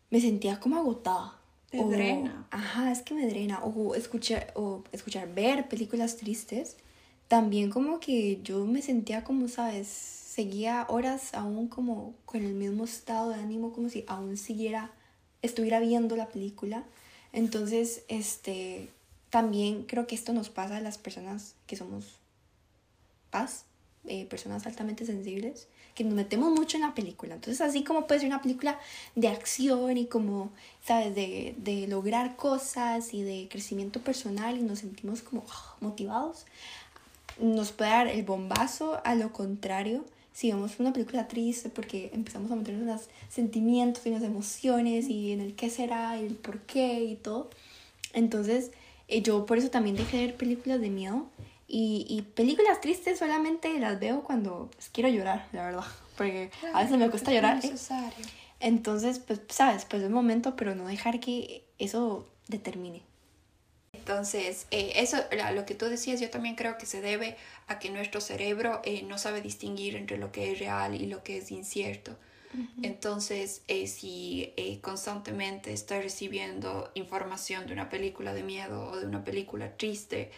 me 0.09 0.19
sentía 0.19 0.59
como 0.59 0.77
agotada. 0.77 1.40
Te 1.71 1.81
drena. 1.83 2.45
Ajá, 2.51 2.91
es 2.91 3.01
que 3.01 3.13
me 3.13 3.25
drena. 3.27 3.63
O 3.63 3.95
escuchar, 3.95 4.51
o 4.55 4.83
escuchar, 4.91 5.33
ver 5.33 5.69
películas 5.69 6.17
tristes. 6.17 6.75
También 7.29 7.69
como 7.69 8.01
que 8.01 8.41
yo 8.43 8.65
me 8.65 8.81
sentía 8.81 9.23
como, 9.23 9.47
¿sabes? 9.47 9.87
Seguía 9.87 10.85
horas 10.89 11.33
aún 11.33 11.69
como 11.69 12.13
con 12.25 12.43
el 12.43 12.53
mismo 12.53 12.83
estado 12.83 13.29
de 13.29 13.35
ánimo, 13.35 13.71
como 13.71 13.87
si 13.87 14.03
aún 14.07 14.35
siguiera, 14.35 14.91
estuviera 15.41 15.79
viendo 15.79 16.17
la 16.17 16.27
película. 16.27 16.83
Entonces, 17.31 18.03
este, 18.09 18.89
también 19.29 19.83
creo 19.83 20.07
que 20.07 20.15
esto 20.15 20.33
nos 20.33 20.49
pasa 20.49 20.77
a 20.77 20.81
las 20.81 20.97
personas 20.97 21.55
que 21.67 21.77
somos 21.77 22.19
paz, 23.29 23.63
eh, 24.05 24.25
personas 24.25 24.65
altamente 24.65 25.05
sensibles, 25.05 25.69
que 25.95 26.03
nos 26.03 26.13
metemos 26.13 26.51
mucho 26.51 26.77
en 26.77 26.83
la 26.83 26.93
película. 26.93 27.35
Entonces, 27.35 27.61
así 27.61 27.83
como 27.83 28.07
puede 28.07 28.21
ser 28.21 28.29
una 28.29 28.41
película 28.41 28.79
de 29.15 29.27
acción 29.27 29.97
y 29.97 30.05
como, 30.05 30.51
¿sabes?, 30.85 31.13
de, 31.15 31.55
de 31.57 31.87
lograr 31.87 32.35
cosas 32.35 33.13
y 33.13 33.23
de 33.23 33.47
crecimiento 33.49 33.99
personal 34.01 34.57
y 34.57 34.61
nos 34.61 34.79
sentimos 34.79 35.21
como 35.21 35.43
ah, 35.49 35.75
motivados, 35.81 36.45
nos 37.39 37.71
puede 37.71 37.91
dar 37.91 38.07
el 38.07 38.23
bombazo 38.23 39.01
a 39.03 39.15
lo 39.15 39.33
contrario. 39.33 40.05
Si 40.33 40.49
vemos 40.49 40.79
una 40.79 40.93
película 40.93 41.27
triste 41.27 41.69
porque 41.69 42.09
empezamos 42.13 42.51
a 42.51 42.55
meternos 42.55 42.81
en 42.83 42.87
los 42.87 43.01
sentimientos 43.29 44.05
y 44.05 44.11
las 44.11 44.23
emociones 44.23 45.09
y 45.09 45.31
en 45.31 45.41
el 45.41 45.55
qué 45.55 45.69
será 45.69 46.17
y 46.17 46.25
el 46.25 46.35
por 46.35 46.59
qué 46.61 47.03
y 47.03 47.15
todo. 47.15 47.49
Entonces, 48.13 48.71
eh, 49.07 49.21
yo 49.21 49.45
por 49.45 49.57
eso 49.57 49.69
también 49.69 49.95
dejé 49.95 50.17
de 50.17 50.25
ver 50.27 50.37
películas 50.37 50.79
de 50.79 50.89
miedo. 50.89 51.27
Y, 51.73 52.05
y 52.09 52.23
películas 52.23 52.81
tristes 52.81 53.19
solamente 53.19 53.79
las 53.79 53.97
veo 53.97 54.23
cuando 54.23 54.69
pues, 54.73 54.89
quiero 54.89 55.07
llorar, 55.07 55.47
la 55.53 55.63
verdad. 55.63 55.85
Porque 56.17 56.51
a 56.73 56.83
veces 56.83 56.97
me 56.97 57.09
cuesta 57.09 57.31
llorar. 57.31 57.63
¿eh? 57.63 57.73
Entonces, 58.59 59.19
pues, 59.19 59.39
sabes, 59.47 59.85
pues 59.85 60.01
es 60.01 60.09
un 60.09 60.13
momento, 60.13 60.57
pero 60.57 60.75
no 60.75 60.85
dejar 60.85 61.21
que 61.21 61.63
eso 61.79 62.27
determine. 62.49 63.03
Entonces, 63.93 64.67
eh, 64.71 64.93
eso, 64.97 65.17
lo 65.53 65.65
que 65.65 65.75
tú 65.75 65.85
decías, 65.85 66.19
yo 66.19 66.29
también 66.29 66.55
creo 66.55 66.77
que 66.77 66.85
se 66.85 66.99
debe 66.99 67.37
a 67.67 67.79
que 67.79 67.89
nuestro 67.89 68.19
cerebro 68.19 68.81
no 69.07 69.17
sabe 69.17 69.41
distinguir 69.41 69.95
entre 69.95 70.17
lo 70.17 70.31
que 70.33 70.51
es 70.51 70.59
real 70.59 70.93
y 70.95 71.05
lo 71.07 71.23
que 71.23 71.37
es 71.37 71.51
incierto. 71.51 72.17
Entonces, 72.81 73.61
eh, 73.67 73.87
si 73.87 74.53
eh, 74.57 74.79
constantemente 74.81 75.71
estoy 75.71 76.01
recibiendo 76.01 76.91
información 76.95 77.65
de 77.65 77.73
una 77.73 77.89
película 77.89 78.33
de 78.33 78.43
miedo 78.43 78.89
o 78.91 78.97
de 78.97 79.05
una 79.05 79.23
película 79.23 79.77
triste 79.77 80.31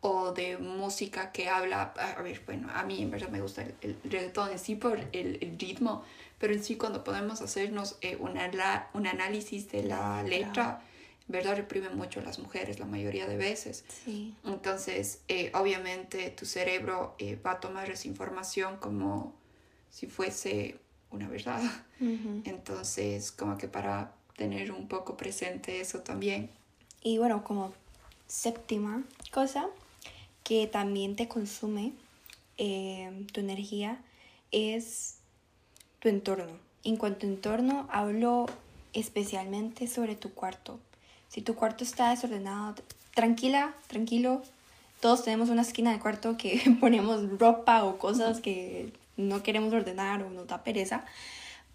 o 0.00 0.32
de 0.32 0.56
música 0.56 1.30
que 1.30 1.48
habla, 1.48 1.92
a 1.96 2.22
ver, 2.22 2.42
bueno, 2.46 2.68
a 2.72 2.82
mí 2.84 3.02
en 3.02 3.10
verdad 3.10 3.28
me 3.28 3.40
gusta 3.40 3.62
el, 3.82 3.98
reggaetón 4.04 4.50
en 4.50 4.58
sí 4.58 4.74
por 4.74 4.98
el, 5.12 5.56
ritmo, 5.58 6.04
pero 6.38 6.54
en 6.54 6.64
sí 6.64 6.76
cuando 6.76 7.04
podemos 7.04 7.42
hacernos 7.42 7.96
eh, 8.00 8.16
una, 8.16 8.88
un 8.94 9.06
análisis 9.06 9.70
de 9.70 9.82
la 9.82 10.22
letra, 10.22 10.82
¿verdad? 11.28 11.56
Reprime 11.56 11.90
mucho 11.90 12.20
a 12.20 12.22
las 12.22 12.38
mujeres 12.38 12.80
la 12.80 12.86
mayoría 12.86 13.26
de 13.26 13.36
veces. 13.36 13.84
Sí. 14.04 14.34
Entonces, 14.44 15.20
obviamente 15.52 16.30
tu 16.30 16.46
cerebro 16.46 17.14
va 17.46 17.52
a 17.52 17.60
tomar 17.60 17.90
esa 17.90 18.08
información 18.08 18.78
como 18.78 19.34
si 19.90 20.06
fuese 20.06 20.78
una 21.10 21.28
verdad. 21.28 21.60
Entonces, 22.00 23.32
como 23.32 23.58
que 23.58 23.68
para 23.68 24.14
tener 24.36 24.72
un 24.72 24.88
poco 24.88 25.16
presente 25.16 25.80
eso 25.80 26.00
también. 26.00 26.50
Y 27.02 27.18
bueno, 27.18 27.44
como 27.44 27.74
séptima 28.26 29.02
cosa 29.32 29.68
que 30.50 30.66
también 30.66 31.14
te 31.14 31.28
consume 31.28 31.92
eh, 32.58 33.24
tu 33.32 33.38
energía 33.38 34.02
es 34.50 35.18
tu 36.00 36.08
entorno. 36.08 36.50
En 36.82 36.96
cuanto 36.96 37.24
a 37.24 37.30
entorno, 37.30 37.88
hablo 37.88 38.46
especialmente 38.92 39.86
sobre 39.86 40.16
tu 40.16 40.34
cuarto. 40.34 40.80
Si 41.28 41.40
tu 41.40 41.54
cuarto 41.54 41.84
está 41.84 42.10
desordenado, 42.10 42.74
tranquila, 43.14 43.76
tranquilo. 43.86 44.42
Todos 44.98 45.22
tenemos 45.22 45.50
una 45.50 45.62
esquina 45.62 45.92
de 45.92 46.00
cuarto 46.00 46.36
que 46.36 46.60
ponemos 46.80 47.38
ropa 47.38 47.84
o 47.84 47.98
cosas 47.98 48.40
que 48.40 48.92
no 49.16 49.44
queremos 49.44 49.72
ordenar 49.72 50.24
o 50.24 50.30
nos 50.30 50.48
da 50.48 50.64
pereza. 50.64 51.04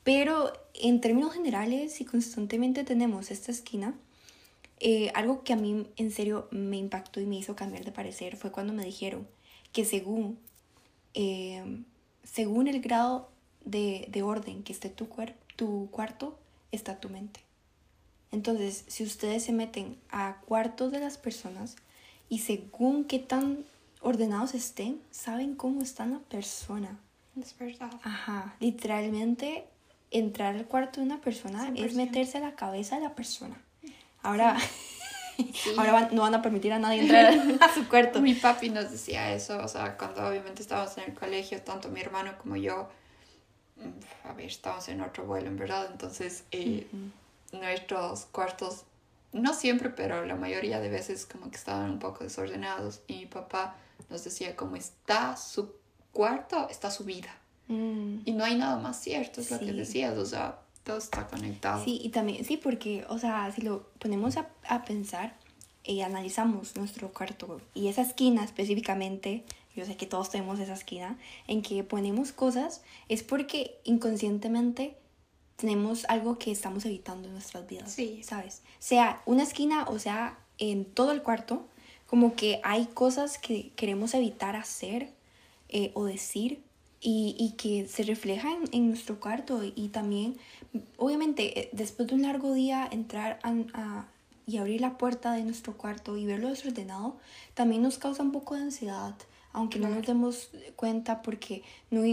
Pero 0.03 0.51
en 0.73 0.99
términos 0.99 1.33
generales, 1.33 1.93
si 1.93 2.03
constantemente 2.03 2.83
tenemos 2.83 3.31
esta 3.31 3.53
esquina, 3.53 3.93
eh, 4.79 5.11
algo 5.15 5.43
que 5.43 5.53
a 5.53 5.55
mí 5.55 5.87
en 5.95 6.11
serio 6.11 6.47
me 6.51 6.77
impactó 6.77 7.21
y 7.21 7.25
me 7.25 7.37
hizo 7.37 7.55
cambiar 7.55 7.85
de 7.85 7.91
parecer 7.91 8.35
fue 8.35 8.51
cuando 8.51 8.73
me 8.73 8.83
dijeron 8.83 9.27
que 9.71 9.85
según, 9.85 10.37
eh, 11.13 11.83
según 12.23 12.67
el 12.67 12.81
grado 12.81 13.29
de, 13.63 14.07
de, 14.09 14.21
orden 14.21 14.63
que 14.63 14.73
esté 14.73 14.89
tu, 14.89 15.07
tu 15.55 15.89
cuarto, 15.91 16.37
está 16.71 16.99
tu 16.99 17.09
mente. 17.09 17.39
Entonces, 18.31 18.83
si 18.87 19.03
ustedes 19.03 19.43
se 19.43 19.53
meten 19.53 19.97
a 20.09 20.41
cuartos 20.45 20.91
de 20.91 20.99
las 20.99 21.17
personas 21.17 21.77
y 22.27 22.39
según 22.39 23.05
qué 23.05 23.19
tan 23.19 23.65
ordenados 24.01 24.53
estén, 24.53 25.01
saben 25.09 25.55
cómo 25.55 25.81
está 25.81 26.05
la 26.05 26.19
persona. 26.19 26.99
Es 27.39 27.57
verdad. 27.57 27.91
Ajá, 28.03 28.55
literalmente 28.59 29.65
entrar 30.11 30.55
al 30.55 30.65
cuarto 30.65 30.99
de 30.99 31.05
una 31.05 31.21
persona 31.21 31.71
es 31.75 31.95
meterse 31.95 32.37
a 32.37 32.41
la 32.41 32.55
cabeza 32.55 32.95
de 32.95 33.01
la 33.01 33.15
persona. 33.15 33.61
Ahora, 34.25 34.57
Ahora 35.77 36.09
no 36.11 36.21
van 36.21 36.35
a 36.35 36.41
permitir 36.41 36.73
a 36.73 36.79
nadie 36.79 37.01
entrar 37.01 37.33
a 37.61 37.73
su 37.73 37.87
cuarto. 37.87 38.21
Mi 38.21 38.33
papi 38.33 38.69
nos 38.69 38.91
decía 38.91 39.33
eso, 39.33 39.57
o 39.59 39.67
sea, 39.67 39.97
cuando 39.97 40.25
obviamente 40.27 40.61
estábamos 40.61 40.97
en 40.97 41.05
el 41.05 41.13
colegio, 41.13 41.61
tanto 41.61 41.89
mi 41.89 42.01
hermano 42.01 42.37
como 42.37 42.55
yo, 42.55 42.89
mm, 43.77 44.27
a 44.27 44.33
ver, 44.33 44.47
estábamos 44.47 44.87
en 44.89 45.01
otro 45.01 45.25
vuelo, 45.25 45.47
en 45.47 45.57
verdad, 45.57 45.89
entonces 45.91 46.43
eh, 46.51 46.87
nuestros 47.51 48.25
cuartos, 48.25 48.83
no 49.33 49.53
siempre, 49.53 49.89
pero 49.89 50.25
la 50.25 50.35
mayoría 50.35 50.79
de 50.79 50.89
veces 50.89 51.25
como 51.25 51.49
que 51.49 51.57
estaban 51.57 51.91
un 51.91 51.99
poco 51.99 52.23
desordenados 52.23 53.01
y 53.07 53.17
mi 53.17 53.25
papá 53.25 53.75
nos 54.09 54.23
decía 54.23 54.55
como 54.55 54.75
está 54.75 55.35
su 55.35 55.73
cuarto, 56.13 56.67
está 56.69 56.89
su 56.89 57.03
vida. 57.03 57.35
Mm. 57.67 58.19
Y 58.25 58.31
no 58.31 58.45
hay 58.45 58.55
nada 58.55 58.77
más 58.77 59.01
cierto, 59.01 59.41
es 59.41 59.51
lo 59.51 59.59
que 59.59 59.73
decías, 59.73 60.17
o 60.17 60.25
sea, 60.25 60.59
todo 60.85 60.97
está 60.97 61.27
conectado. 61.27 61.83
Sí, 61.83 61.99
y 62.01 62.09
también, 62.09 62.45
sí, 62.45 62.55
porque, 62.55 63.05
o 63.09 63.19
sea, 63.19 63.51
si 63.51 63.61
lo 63.61 63.89
ponemos 63.99 64.37
a, 64.37 64.47
a 64.69 64.85
pensar 64.85 65.35
y 65.83 66.01
analizamos 66.01 66.75
nuestro 66.77 67.11
cuarto 67.11 67.59
y 67.73 67.87
esa 67.87 68.03
esquina 68.03 68.43
específicamente, 68.43 69.43
yo 69.75 69.85
sé 69.85 69.97
que 69.97 70.05
todos 70.05 70.29
tenemos 70.29 70.59
esa 70.59 70.73
esquina, 70.73 71.17
en 71.47 71.61
que 71.61 71.83
ponemos 71.83 72.31
cosas, 72.31 72.81
es 73.09 73.23
porque 73.23 73.77
inconscientemente 73.83 74.95
tenemos 75.55 76.05
algo 76.05 76.37
que 76.37 76.51
estamos 76.51 76.85
evitando 76.85 77.27
en 77.27 77.33
nuestras 77.33 77.67
vidas, 77.67 77.91
sí. 77.91 78.21
¿sabes? 78.23 78.61
Sea 78.79 79.21
una 79.25 79.43
esquina 79.43 79.85
o 79.89 79.99
sea 79.99 80.37
en 80.57 80.85
todo 80.85 81.11
el 81.11 81.21
cuarto, 81.21 81.67
como 82.07 82.35
que 82.35 82.61
hay 82.63 82.85
cosas 82.85 83.37
que 83.37 83.71
queremos 83.75 84.13
evitar 84.13 84.55
hacer 84.55 85.11
eh, 85.69 85.91
o 85.95 86.05
decir 86.05 86.61
y, 87.01 87.35
y, 87.37 87.51
que 87.51 87.87
se 87.87 88.03
reflejan 88.03 88.63
en 88.71 88.87
nuestro 88.89 89.19
cuarto 89.19 89.61
y 89.63 89.89
también, 89.89 90.37
obviamente, 90.97 91.59
eh, 91.59 91.69
después 91.71 92.07
de 92.07 92.15
un 92.15 92.23
largo 92.23 92.53
día, 92.53 92.87
entrar 92.91 93.39
a, 93.43 94.05
y 94.47 94.57
abrir 94.57 94.81
la 94.81 94.97
puerta 94.97 95.33
de 95.33 95.43
nuestro 95.43 95.77
cuarto 95.77 96.17
y 96.17 96.25
verlo 96.25 96.49
desordenado, 96.49 97.17
también 97.53 97.81
nos 97.81 97.97
causa 97.97 98.23
un 98.23 98.31
poco 98.31 98.55
de 98.55 98.61
ansiedad, 98.61 99.15
aunque 99.53 99.79
no 99.79 99.89
nos 99.89 100.05
demos 100.05 100.49
cuenta 100.75 101.21
porque 101.21 101.63
no, 101.89 102.03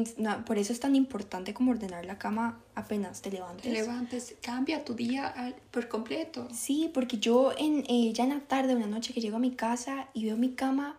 por 0.45 0.59
eso 0.59 0.73
es 0.73 0.81
tan 0.81 0.95
importante 0.95 1.53
como 1.53 1.73
ordenar 1.73 2.07
la 2.07 2.17
cama 2.17 2.61
apenas 2.75 3.21
te 3.21 3.33
levantes. 3.33 3.65
Te 3.65 3.73
levantes, 3.73 4.37
cambia 4.41 4.85
tu 4.85 4.95
día 4.95 5.55
por 5.73 5.89
completo. 5.89 6.47
Sí, 6.55 6.91
porque 6.95 7.19
yo 7.19 7.53
en, 7.59 7.85
eh, 7.89 8.13
ya 8.13 8.25
en 8.25 8.31
la 8.31 8.41
tarde, 8.41 8.77
una 8.77 8.87
noche 8.87 9.13
que 9.13 9.21
llego 9.21 9.37
a 9.37 9.41
mi 9.41 9.51
casa 9.51 10.09
y 10.15 10.25
veo 10.27 10.37
mi 10.37 10.55
cama 10.55 10.97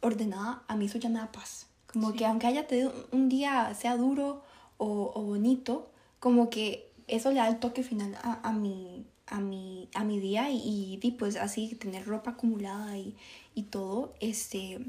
ordenada, 0.00 0.62
a 0.68 0.76
mí 0.76 0.86
eso 0.86 0.98
ya 0.98 1.10
me 1.10 1.18
da 1.18 1.30
paz. 1.30 1.66
Como 1.92 2.12
que 2.12 2.26
aunque 2.26 2.46
haya 2.46 2.66
tenido 2.66 2.92
un 3.12 3.28
día, 3.28 3.72
sea 3.74 3.96
duro 3.96 4.42
o, 4.78 5.12
o, 5.14 5.22
bonito, 5.22 5.90
como 6.18 6.50
que 6.50 6.90
eso 7.08 7.30
le 7.30 7.36
da 7.36 7.48
el 7.48 7.58
toque 7.58 7.82
final 7.82 8.14
a, 8.22 8.40
a, 8.42 8.52
mi, 8.52 9.04
a, 9.26 9.40
mi, 9.40 9.88
a 9.94 10.04
mi 10.04 10.20
día 10.20 10.50
y, 10.50 10.98
y, 11.02 11.10
pues 11.12 11.36
así 11.36 11.74
tener 11.74 12.06
ropa 12.06 12.32
acumulada 12.32 12.96
y, 12.98 13.14
y 13.54 13.62
todo, 13.64 14.14
este 14.20 14.80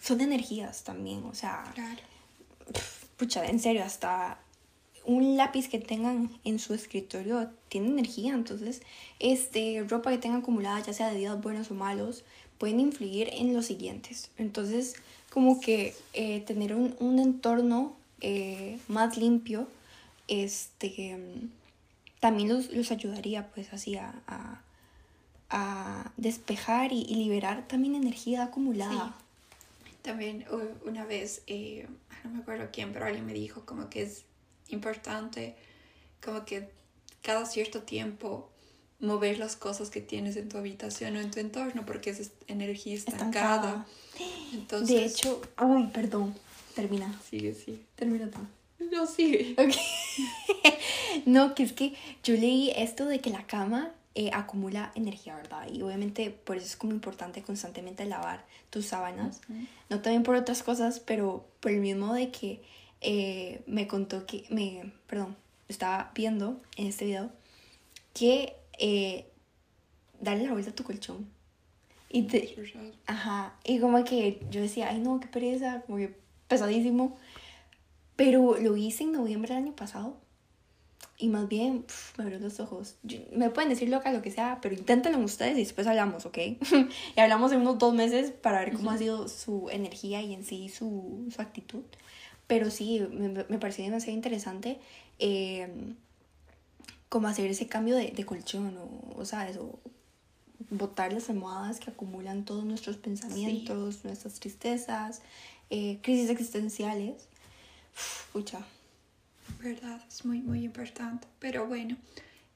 son 0.00 0.20
energías 0.20 0.84
también, 0.84 1.24
o 1.24 1.34
sea, 1.34 1.64
claro. 1.74 2.00
pucha, 3.16 3.46
en 3.46 3.58
serio, 3.58 3.82
hasta 3.82 4.38
un 5.04 5.36
lápiz 5.36 5.68
que 5.68 5.78
tengan 5.78 6.30
en 6.44 6.58
su 6.58 6.74
escritorio 6.74 7.50
tiene 7.68 7.88
energía, 7.88 8.34
entonces, 8.34 8.82
este, 9.18 9.84
ropa 9.88 10.10
que 10.10 10.18
tengan 10.18 10.40
acumulada, 10.40 10.80
ya 10.80 10.92
sea 10.92 11.10
de 11.10 11.18
días 11.18 11.40
buenos 11.40 11.70
o 11.70 11.74
malos, 11.74 12.24
pueden 12.58 12.80
influir 12.80 13.28
en 13.32 13.54
los 13.54 13.66
siguientes. 13.66 14.30
Entonces, 14.36 14.96
como 15.30 15.60
que 15.60 15.94
eh, 16.12 16.40
tener 16.40 16.74
un, 16.74 16.96
un 16.98 17.18
entorno 17.18 17.94
eh, 18.20 18.78
más 18.88 19.16
limpio, 19.16 19.68
este, 20.28 21.18
también 22.20 22.48
los, 22.48 22.70
los 22.72 22.90
ayudaría, 22.90 23.50
pues, 23.52 23.72
así 23.72 23.96
a, 23.96 24.14
a, 24.26 24.62
a 25.50 26.12
despejar 26.16 26.92
y, 26.92 27.02
y, 27.02 27.16
liberar 27.16 27.66
también 27.68 27.94
energía 27.94 28.44
acumulada. 28.44 29.16
Sí. 29.84 29.90
También 30.02 30.44
una 30.84 31.04
vez, 31.04 31.42
eh, 31.46 31.88
no 32.24 32.30
me 32.30 32.38
acuerdo 32.38 32.68
quién, 32.72 32.92
pero 32.92 33.06
alguien 33.06 33.26
me 33.26 33.32
dijo 33.32 33.66
como 33.66 33.90
que 33.90 34.02
es 34.02 34.24
importante, 34.68 35.56
como 36.24 36.44
que 36.44 36.70
cada 37.22 37.44
cierto 37.44 37.82
tiempo 37.82 38.48
mover 39.00 39.38
las 39.38 39.56
cosas 39.56 39.90
que 39.90 40.00
tienes 40.00 40.36
en 40.36 40.48
tu 40.48 40.58
habitación 40.58 41.16
o 41.16 41.20
en 41.20 41.30
tu 41.30 41.40
entorno 41.40 41.84
porque 41.84 42.10
es 42.10 42.30
energía 42.46 42.94
estancada. 42.94 43.86
Entonces, 44.52 44.96
de 44.96 45.04
hecho, 45.04 45.42
uy, 45.60 45.88
perdón, 45.88 46.34
termina. 46.74 47.20
Sigue, 47.28 47.54
sigue. 47.54 47.80
Termina 47.96 48.30
tú. 48.30 48.38
No, 48.92 49.06
sigue. 49.06 49.56
no, 51.26 51.54
que 51.54 51.62
es 51.62 51.72
que 51.72 51.94
yo 52.22 52.34
leí 52.34 52.72
esto 52.76 53.06
de 53.06 53.20
que 53.20 53.30
la 53.30 53.46
cama 53.46 53.92
eh, 54.14 54.30
acumula 54.32 54.92
energía, 54.94 55.36
¿verdad? 55.36 55.68
Y 55.70 55.82
obviamente 55.82 56.30
por 56.30 56.56
eso 56.56 56.66
es 56.66 56.76
como 56.76 56.92
importante 56.92 57.42
constantemente 57.42 58.04
lavar 58.06 58.44
tus 58.70 58.86
sábanas. 58.86 59.40
No 59.90 60.00
también 60.00 60.22
por 60.22 60.36
otras 60.36 60.62
cosas, 60.62 61.00
pero 61.00 61.46
por 61.60 61.72
el 61.72 61.80
mismo 61.80 62.14
de 62.14 62.30
que 62.30 62.62
eh, 63.00 63.62
me 63.66 63.86
contó 63.86 64.24
que, 64.26 64.44
me, 64.48 64.92
perdón, 65.06 65.36
estaba 65.68 66.12
viendo 66.14 66.60
en 66.76 66.86
este 66.86 67.04
video 67.04 67.30
que 68.14 68.54
eh, 68.78 69.26
darle 70.20 70.44
la 70.44 70.52
vuelta 70.52 70.70
a 70.70 70.74
tu 70.74 70.84
colchón. 70.84 71.28
Y 72.08 72.22
te, 72.22 72.56
ajá, 73.06 73.54
y 73.64 73.80
como 73.80 74.02
que 74.04 74.40
yo 74.50 74.62
decía, 74.62 74.88
ay 74.88 75.00
no, 75.00 75.20
qué 75.20 75.26
pereza, 75.26 75.82
como 75.82 75.98
que 75.98 76.14
pesadísimo. 76.48 77.18
Pero 78.16 78.56
lo 78.58 78.76
hice 78.76 79.04
en 79.04 79.12
noviembre 79.12 79.54
del 79.54 79.64
año 79.64 79.76
pasado 79.76 80.16
y 81.18 81.28
más 81.28 81.48
bien, 81.48 81.86
me 82.18 82.24
abrió 82.24 82.38
los 82.38 82.60
ojos. 82.60 82.96
me 83.32 83.48
pueden 83.48 83.70
decir 83.70 83.88
loca 83.88 84.12
lo 84.12 84.20
que 84.20 84.30
sea, 84.30 84.58
pero 84.60 84.74
inténtenlo 84.74 85.18
ustedes 85.20 85.56
y 85.56 85.60
después 85.60 85.86
hablamos, 85.86 86.26
¿ok? 86.26 86.38
y 87.16 87.20
hablamos 87.20 87.52
en 87.52 87.62
unos 87.62 87.78
dos 87.78 87.94
meses 87.94 88.30
para 88.30 88.60
ver 88.60 88.74
cómo 88.74 88.90
ha 88.90 88.98
sido 88.98 89.28
su 89.28 89.68
energía 89.70 90.20
y 90.20 90.34
en 90.34 90.44
sí 90.44 90.68
su, 90.68 91.26
su 91.34 91.40
actitud. 91.40 91.82
Pero 92.46 92.70
sí, 92.70 93.00
me, 93.10 93.28
me 93.28 93.58
pareció 93.58 93.84
demasiado 93.84 94.14
interesante 94.14 94.78
eh, 95.18 95.68
cómo 97.08 97.28
hacer 97.28 97.50
ese 97.50 97.66
cambio 97.66 97.96
de, 97.96 98.10
de 98.10 98.26
colchón, 98.26 98.76
o, 98.76 99.18
o 99.18 99.24
sea, 99.24 99.48
eso, 99.48 99.78
botar 100.70 101.14
las 101.14 101.30
almohadas 101.30 101.80
que 101.80 101.90
acumulan 101.90 102.44
todos 102.44 102.64
nuestros 102.64 102.98
pensamientos, 102.98 104.04
nuestras 104.04 104.34
tristezas, 104.34 105.22
eh, 105.70 105.98
crisis 106.02 106.28
existenciales. 106.28 107.28
Pucha, 108.32 108.60
verdad, 109.60 110.00
es 110.08 110.24
muy, 110.24 110.40
muy 110.40 110.64
importante. 110.64 111.26
Pero 111.38 111.66
bueno, 111.66 111.96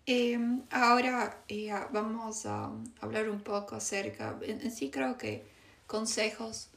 em, 0.06 0.62
ahora 0.70 1.42
eh, 1.48 1.72
vamos 1.92 2.46
a 2.46 2.70
hablar 3.00 3.28
un 3.28 3.40
poco 3.40 3.76
acerca, 3.76 4.38
en, 4.42 4.70
sí 4.70 4.90
creo 4.90 5.16
que 5.16 5.44
consejos 5.86 6.68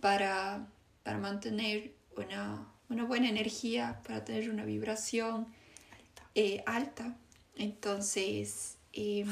para, 0.00 0.66
para 1.02 1.18
mantener 1.18 1.92
una, 2.16 2.66
una, 2.88 3.04
buena 3.04 3.28
energía, 3.28 4.00
para 4.06 4.24
tener 4.24 4.50
una 4.50 4.64
vibración 4.64 5.46
eh, 6.34 6.62
alta. 6.66 7.16
Entonces, 7.56 8.76
eh, 8.92 9.24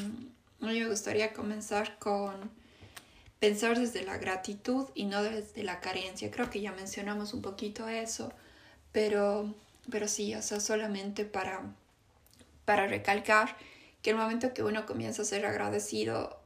a 0.61 0.67
mí 0.67 0.81
me 0.81 0.89
gustaría 0.89 1.33
comenzar 1.33 1.99
con 1.99 2.51
pensar 3.39 3.79
desde 3.79 4.05
la 4.05 4.19
gratitud 4.19 4.89
y 4.95 5.05
no 5.05 5.23
desde 5.23 5.63
la 5.63 5.81
carencia. 5.81 6.31
Creo 6.31 6.51
que 6.51 6.61
ya 6.61 6.73
mencionamos 6.73 7.35
un 7.35 7.43
poquito 7.43 7.89
eso, 7.89 8.33
pero 8.99 9.55
pero 9.91 10.09
sí, 10.09 10.35
o 10.35 10.43
sea, 10.43 10.59
solamente 10.59 11.25
para, 11.25 11.63
para 12.65 12.89
recalcar 12.89 13.57
que 14.03 14.11
el 14.11 14.17
momento 14.17 14.53
que 14.53 14.65
uno 14.65 14.87
comienza 14.87 15.23
a 15.23 15.25
ser 15.25 15.47
agradecido, 15.47 16.41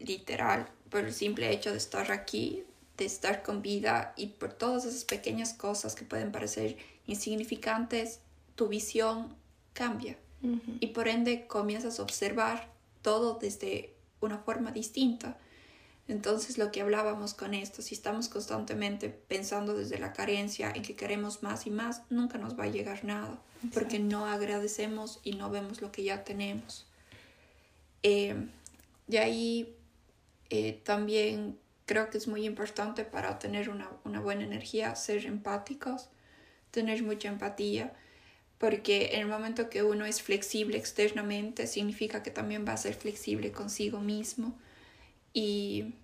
literal, 0.00 0.68
por 0.90 1.04
el 1.04 1.14
simple 1.14 1.52
hecho 1.52 1.70
de 1.70 1.78
estar 1.78 2.10
aquí, 2.10 2.64
de 2.96 3.04
estar 3.04 3.44
con 3.44 3.62
vida 3.62 4.14
y 4.16 4.26
por 4.26 4.52
todas 4.52 4.84
esas 4.84 5.04
pequeñas 5.04 5.54
cosas 5.54 5.94
que 5.94 6.04
pueden 6.04 6.32
parecer 6.32 6.76
insignificantes, 7.06 8.18
tu 8.56 8.66
visión 8.66 9.36
cambia. 9.72 10.18
Y 10.80 10.88
por 10.88 11.06
ende 11.06 11.46
comienzas 11.46 12.00
a 12.00 12.02
observar 12.02 12.68
todo 13.02 13.38
desde 13.38 13.94
una 14.20 14.38
forma 14.38 14.72
distinta. 14.72 15.38
Entonces 16.10 16.58
lo 16.58 16.72
que 16.72 16.80
hablábamos 16.80 17.34
con 17.34 17.54
esto, 17.54 17.82
si 17.82 17.94
estamos 17.94 18.28
constantemente 18.28 19.08
pensando 19.08 19.74
desde 19.74 19.96
la 20.00 20.12
carencia 20.12 20.72
en 20.74 20.82
que 20.82 20.96
queremos 20.96 21.44
más 21.44 21.68
y 21.68 21.70
más, 21.70 22.02
nunca 22.10 22.36
nos 22.36 22.58
va 22.58 22.64
a 22.64 22.68
llegar 22.68 23.04
nada, 23.04 23.40
porque 23.72 24.00
no 24.00 24.26
agradecemos 24.26 25.20
y 25.22 25.34
no 25.34 25.50
vemos 25.50 25.80
lo 25.80 25.92
que 25.92 26.02
ya 26.02 26.24
tenemos. 26.24 26.88
Eh, 28.02 28.34
de 29.06 29.18
ahí 29.20 29.76
eh, 30.48 30.80
también 30.82 31.56
creo 31.86 32.10
que 32.10 32.18
es 32.18 32.26
muy 32.26 32.44
importante 32.44 33.04
para 33.04 33.38
tener 33.38 33.70
una, 33.70 33.88
una 34.04 34.18
buena 34.18 34.42
energía 34.42 34.96
ser 34.96 35.24
empáticos, 35.26 36.08
tener 36.72 37.04
mucha 37.04 37.28
empatía, 37.28 37.94
porque 38.58 39.10
en 39.12 39.20
el 39.20 39.26
momento 39.28 39.70
que 39.70 39.84
uno 39.84 40.04
es 40.06 40.20
flexible 40.22 40.76
externamente, 40.76 41.68
significa 41.68 42.24
que 42.24 42.32
también 42.32 42.66
va 42.66 42.72
a 42.72 42.78
ser 42.78 42.94
flexible 42.94 43.52
consigo 43.52 44.00
mismo 44.00 44.58
y, 45.32 45.94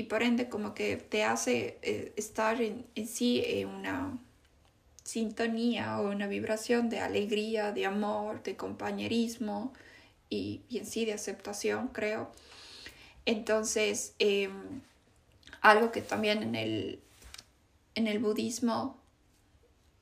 y 0.00 0.04
por 0.04 0.22
ende 0.22 0.48
como 0.48 0.72
que 0.72 0.96
te 0.96 1.24
hace 1.24 1.78
eh, 1.82 2.14
estar 2.16 2.62
en, 2.62 2.86
en 2.94 3.06
sí 3.06 3.42
en 3.44 3.68
una 3.68 4.18
sintonía 5.04 6.00
o 6.00 6.08
una 6.08 6.26
vibración 6.26 6.88
de 6.88 7.00
alegría, 7.00 7.72
de 7.72 7.84
amor, 7.84 8.42
de 8.42 8.56
compañerismo 8.56 9.74
y, 10.30 10.62
y 10.70 10.78
en 10.78 10.86
sí 10.86 11.04
de 11.04 11.12
aceptación, 11.12 11.88
creo. 11.88 12.32
Entonces, 13.26 14.14
em, 14.18 14.80
algo 15.60 15.92
que 15.92 16.00
también 16.00 16.42
en 16.42 16.54
el, 16.54 17.00
en 17.94 18.06
el 18.06 18.20
budismo, 18.20 18.98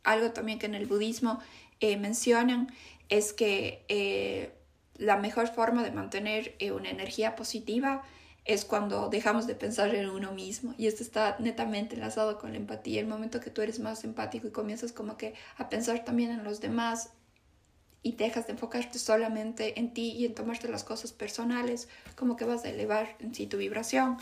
algo 0.04 0.30
también 0.30 0.60
que 0.60 0.66
en 0.66 0.76
el 0.76 0.86
budismo 0.86 1.40
eh, 1.80 1.96
mencionan 1.96 2.72
es 3.08 3.32
que 3.32 3.84
eh, 3.88 4.52
la 4.96 5.16
mejor 5.16 5.48
forma 5.48 5.82
de 5.82 5.90
mantener 5.90 6.54
eh, 6.60 6.70
una 6.70 6.88
energía 6.88 7.34
positiva 7.34 8.04
es 8.48 8.64
cuando 8.64 9.10
dejamos 9.10 9.46
de 9.46 9.54
pensar 9.54 9.94
en 9.94 10.08
uno 10.08 10.32
mismo. 10.32 10.74
Y 10.78 10.86
esto 10.86 11.02
está 11.02 11.36
netamente 11.38 11.94
enlazado 11.94 12.38
con 12.38 12.52
la 12.52 12.56
empatía. 12.56 12.98
El 12.98 13.06
momento 13.06 13.40
que 13.40 13.50
tú 13.50 13.60
eres 13.60 13.78
más 13.78 14.02
empático 14.04 14.48
y 14.48 14.50
comienzas 14.50 14.90
como 14.90 15.18
que 15.18 15.34
a 15.58 15.68
pensar 15.68 16.02
también 16.04 16.30
en 16.30 16.42
los 16.42 16.60
demás 16.60 17.10
y 18.02 18.12
dejas 18.12 18.46
de 18.46 18.54
enfocarte 18.54 18.98
solamente 18.98 19.78
en 19.78 19.92
ti 19.92 20.12
y 20.12 20.24
en 20.24 20.34
tomarte 20.34 20.66
las 20.68 20.82
cosas 20.82 21.12
personales, 21.12 21.88
como 22.16 22.36
que 22.36 22.46
vas 22.46 22.64
a 22.64 22.70
elevar 22.70 23.16
en 23.20 23.34
sí 23.34 23.46
tu 23.46 23.58
vibración. 23.58 24.16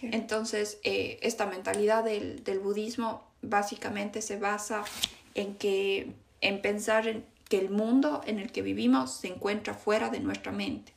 Entonces, 0.00 0.78
eh, 0.84 1.18
esta 1.22 1.46
mentalidad 1.46 2.04
del, 2.04 2.44
del, 2.44 2.60
budismo 2.60 3.24
básicamente 3.40 4.22
se 4.22 4.36
basa 4.36 4.84
en 5.34 5.56
que 5.56 6.12
en 6.40 6.62
pensar 6.62 7.08
en 7.08 7.24
que 7.48 7.58
el 7.58 7.70
mundo 7.70 8.20
en 8.26 8.38
el 8.38 8.52
que 8.52 8.62
vivimos 8.62 9.12
se 9.12 9.28
encuentra 9.28 9.74
fuera 9.74 10.08
de 10.08 10.20
nuestra 10.20 10.52
mente. 10.52 10.92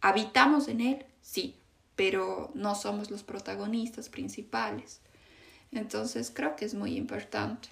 ¿Habitamos 0.00 0.68
en 0.68 0.80
él? 0.80 1.06
Sí, 1.20 1.56
pero 1.98 2.52
no 2.54 2.76
somos 2.76 3.10
los 3.10 3.24
protagonistas 3.24 4.08
principales. 4.08 5.00
Entonces 5.72 6.30
creo 6.32 6.54
que 6.54 6.64
es 6.64 6.74
muy 6.74 6.96
importante. 6.96 7.70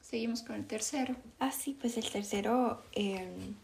Seguimos 0.00 0.42
con 0.42 0.56
el 0.56 0.66
tercero. 0.66 1.14
Ah, 1.40 1.52
sí, 1.52 1.76
pues 1.78 1.98
el 1.98 2.10
tercero, 2.10 2.82
em, 2.92 3.54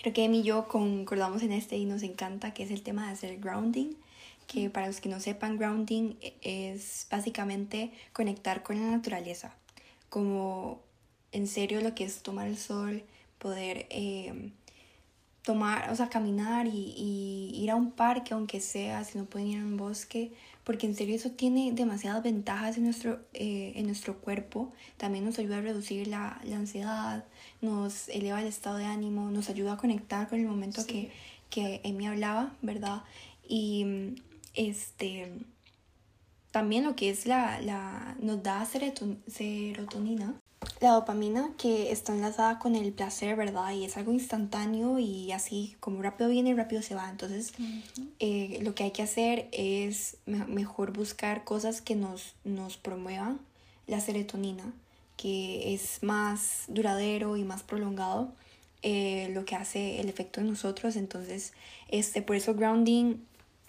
creo 0.00 0.12
que 0.12 0.24
Emi 0.24 0.40
y 0.40 0.42
yo 0.42 0.66
concordamos 0.66 1.44
en 1.44 1.52
este 1.52 1.76
y 1.76 1.84
nos 1.84 2.02
encanta, 2.02 2.52
que 2.52 2.64
es 2.64 2.72
el 2.72 2.82
tema 2.82 3.06
de 3.06 3.12
hacer 3.12 3.38
grounding, 3.38 3.94
que 4.48 4.68
para 4.68 4.88
los 4.88 5.00
que 5.00 5.08
no 5.08 5.20
sepan, 5.20 5.58
grounding 5.58 6.16
es 6.42 7.06
básicamente 7.08 7.92
conectar 8.12 8.64
con 8.64 8.80
la 8.80 8.90
naturaleza, 8.90 9.54
como 10.08 10.82
en 11.30 11.46
serio 11.46 11.82
lo 11.82 11.94
que 11.94 12.02
es 12.02 12.20
tomar 12.22 12.48
el 12.48 12.58
sol, 12.58 13.04
poder... 13.38 13.86
Em, 13.90 14.50
tomar, 15.48 15.90
o 15.90 15.96
sea, 15.96 16.10
caminar 16.10 16.66
y, 16.66 17.50
ir 17.54 17.70
a 17.70 17.74
un 17.74 17.90
parque, 17.90 18.34
aunque 18.34 18.60
sea, 18.60 19.02
si 19.04 19.16
no 19.16 19.24
pueden 19.24 19.48
ir 19.48 19.58
a 19.60 19.64
un 19.64 19.78
bosque, 19.78 20.32
porque 20.62 20.86
en 20.86 20.94
serio 20.94 21.16
eso 21.16 21.30
tiene 21.30 21.72
demasiadas 21.72 22.22
ventajas 22.22 22.76
en 22.76 22.84
nuestro, 22.84 23.20
eh, 23.32 23.72
en 23.74 23.86
nuestro 23.86 24.18
cuerpo. 24.20 24.74
También 24.98 25.24
nos 25.24 25.38
ayuda 25.38 25.56
a 25.56 25.60
reducir 25.62 26.06
la, 26.06 26.38
ansiedad, 26.54 27.24
nos 27.62 28.10
eleva 28.10 28.42
el 28.42 28.46
estado 28.46 28.76
de 28.76 28.84
ánimo, 28.84 29.30
nos 29.30 29.48
ayuda 29.48 29.72
a 29.72 29.76
conectar 29.78 30.28
con 30.28 30.38
el 30.38 30.46
momento 30.46 30.84
que, 30.84 31.10
que 31.48 31.80
Emi 31.82 32.06
hablaba, 32.06 32.54
¿verdad? 32.60 33.04
Y 33.48 34.16
este 34.52 35.32
también 36.50 36.84
lo 36.84 36.94
que 36.94 37.08
es 37.08 37.24
la, 37.24 37.58
la 37.62 38.16
nos 38.20 38.42
da 38.42 38.66
serotonina 38.66 40.34
la 40.80 40.92
dopamina 40.92 41.50
que 41.58 41.90
está 41.90 42.14
enlazada 42.14 42.58
con 42.58 42.76
el 42.76 42.92
placer, 42.92 43.36
¿verdad? 43.36 43.72
Y 43.72 43.84
es 43.84 43.96
algo 43.96 44.12
instantáneo 44.12 44.98
y 44.98 45.32
así 45.32 45.76
como 45.80 46.02
rápido 46.02 46.30
viene 46.30 46.50
y 46.50 46.54
rápido 46.54 46.82
se 46.82 46.94
va. 46.94 47.10
Entonces, 47.10 47.52
eh, 48.20 48.60
lo 48.62 48.74
que 48.74 48.84
hay 48.84 48.90
que 48.92 49.02
hacer 49.02 49.48
es 49.52 50.18
mejor 50.26 50.92
buscar 50.92 51.44
cosas 51.44 51.80
que 51.80 51.96
nos, 51.96 52.34
nos 52.44 52.76
promuevan 52.76 53.40
la 53.86 54.00
serotonina, 54.00 54.72
que 55.16 55.74
es 55.74 56.02
más 56.02 56.64
duradero 56.68 57.36
y 57.36 57.44
más 57.44 57.62
prolongado. 57.62 58.32
Eh, 58.82 59.30
lo 59.34 59.44
que 59.44 59.56
hace 59.56 60.00
el 60.00 60.08
efecto 60.08 60.40
en 60.40 60.46
nosotros 60.46 60.94
entonces 60.94 61.52
este 61.88 62.22
por 62.22 62.36
eso 62.36 62.54
grounding 62.54 63.16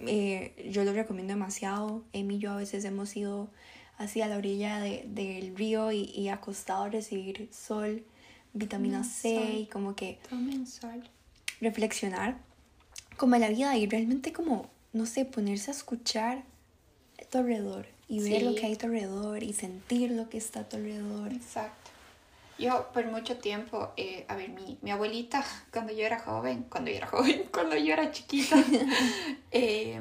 eh, 0.01 0.69
yo 0.71 0.83
lo 0.83 0.93
recomiendo 0.93 1.33
demasiado 1.33 2.03
Emi 2.13 2.35
y 2.35 2.37
yo 2.37 2.51
a 2.51 2.57
veces 2.57 2.85
hemos 2.85 3.17
ido 3.17 3.49
así 3.99 4.21
a 4.21 4.27
la 4.27 4.37
orilla 4.37 4.79
de, 4.79 5.03
del 5.07 5.55
río 5.55 5.91
y, 5.91 6.05
y, 6.15 6.29
acostado 6.29 6.85
a 6.85 6.89
recibir 6.89 7.49
sol, 7.51 8.03
vitamina 8.53 9.03
C 9.03 9.59
y 9.59 9.65
como 9.67 9.95
que 9.95 10.17
reflexionar 11.61 12.37
como 13.17 13.35
la 13.35 13.49
vida 13.49 13.77
y 13.77 13.85
realmente 13.85 14.33
como, 14.33 14.69
no 14.93 15.05
sé, 15.05 15.25
ponerse 15.25 15.69
a 15.69 15.73
escuchar 15.73 16.43
a 17.21 17.25
tu 17.25 17.37
alrededor 17.37 17.85
y 18.07 18.21
ver 18.21 18.41
lo 18.43 18.55
que 18.55 18.65
hay 18.65 18.73
a 18.73 18.77
tu 18.77 18.87
alrededor 18.87 19.43
y 19.43 19.53
sentir 19.53 20.11
lo 20.11 20.29
que 20.29 20.37
está 20.37 20.61
a 20.61 20.69
tu 20.69 20.77
alrededor. 20.77 21.33
Exacto. 21.33 21.91
Yo 22.57 22.89
por 22.93 23.05
mucho 23.05 23.37
tiempo, 23.37 23.91
eh, 23.95 24.25
a 24.27 24.35
ver, 24.35 24.49
mi, 24.49 24.77
mi, 24.81 24.91
abuelita, 24.91 25.45
cuando 25.71 25.93
yo 25.93 26.05
era 26.05 26.19
joven, 26.19 26.65
cuando 26.69 26.89
yo 26.89 26.97
era 26.97 27.07
joven, 27.07 27.43
cuando 27.53 27.75
yo 27.75 27.93
era 27.93 28.11
chiquita, 28.11 28.55
eh, 29.51 29.99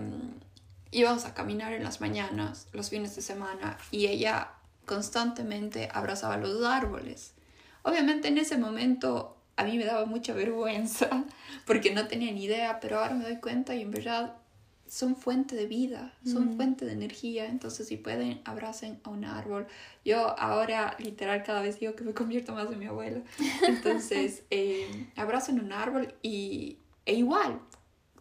íbamos 0.90 1.24
a 1.24 1.35
caminar 1.35 1.72
en 1.72 1.85
las 1.85 2.01
mañanas, 2.01 2.68
los 2.72 2.90
fines 2.90 3.14
de 3.16 3.22
semana, 3.22 3.79
y 3.90 4.07
ella 4.07 4.53
constantemente 4.87 5.88
abrazaba 5.92 6.37
los 6.37 6.64
árboles. 6.64 7.35
Obviamente 7.83 8.29
en 8.29 8.38
ese 8.38 8.59
momento 8.59 9.37
a 9.57 9.64
mí 9.64 9.77
me 9.77 9.85
daba 9.85 10.07
mucha 10.07 10.33
vergüenza 10.35 11.24
porque 11.66 11.92
no 11.92 12.07
tenía 12.07 12.33
ni 12.33 12.44
idea, 12.44 12.81
pero 12.81 13.01
ahora 13.01 13.14
me 13.14 13.24
doy 13.24 13.37
cuenta 13.37 13.74
y 13.74 13.83
en 13.83 13.90
verdad 13.90 14.37
son 14.87 15.16
fuente 15.16 15.55
de 15.55 15.66
vida, 15.66 16.14
son 16.24 16.57
fuente 16.57 16.87
de 16.87 16.92
energía, 16.92 17.46
entonces 17.46 17.88
si 17.88 17.98
pueden, 17.98 18.40
abracen 18.46 19.01
a 19.05 19.11
un 19.11 19.24
árbol. 19.24 19.66
Yo 20.03 20.38
ahora 20.38 20.96
literal 20.98 21.42
cada 21.42 21.61
vez 21.61 21.79
digo 21.79 21.94
que 21.94 22.05
me 22.05 22.14
convierto 22.14 22.55
más 22.55 22.70
en 22.72 22.79
mi 22.79 22.87
abuela, 22.87 23.20
entonces 23.66 24.44
eh, 24.51 25.11
abracen 25.16 25.61
un 25.61 25.72
árbol 25.72 26.14
y, 26.22 26.79
e 27.05 27.14
igual, 27.16 27.61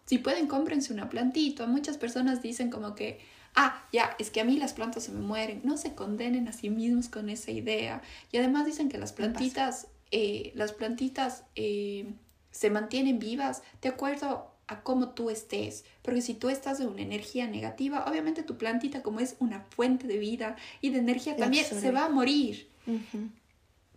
si 0.07 0.19
pueden, 0.19 0.47
cómprense 0.47 0.93
una 0.93 1.09
plantita. 1.09 1.67
Muchas 1.67 1.97
personas 1.97 2.41
dicen 2.41 2.69
como 2.69 2.95
que, 2.95 3.19
ah, 3.55 3.85
ya, 3.91 4.15
es 4.17 4.31
que 4.31 4.39
a 4.39 4.45
mí 4.45 4.57
las 4.57 4.71
plantas 4.71 5.03
se 5.03 5.11
me 5.11 5.19
mueren. 5.19 5.61
No 5.65 5.75
se 5.75 5.95
condenen 5.95 6.47
a 6.47 6.53
sí 6.53 6.69
mismos 6.69 7.09
con 7.09 7.29
esa 7.29 7.51
idea. 7.51 8.01
Y 8.31 8.37
además 8.37 8.65
dicen 8.65 8.87
que 8.87 8.97
las 8.97 9.11
plantitas, 9.11 9.87
eh, 10.11 10.53
las 10.55 10.71
plantitas 10.71 11.43
eh, 11.55 12.13
se 12.51 12.69
mantienen 12.69 13.19
vivas 13.19 13.63
de 13.81 13.89
acuerdo 13.89 14.49
a 14.67 14.81
cómo 14.81 15.09
tú 15.09 15.29
estés. 15.29 15.83
Porque 16.03 16.21
si 16.21 16.33
tú 16.35 16.47
estás 16.47 16.79
de 16.79 16.87
una 16.87 17.01
energía 17.01 17.45
negativa, 17.45 18.05
obviamente 18.07 18.43
tu 18.43 18.57
plantita, 18.57 19.03
como 19.03 19.19
es 19.19 19.35
una 19.39 19.59
fuente 19.59 20.07
de 20.07 20.19
vida 20.19 20.55
y 20.79 20.91
de 20.91 20.99
energía, 20.99 21.35
también 21.35 21.65
se 21.65 21.91
va 21.91 22.05
a 22.05 22.09
morir. 22.09 22.69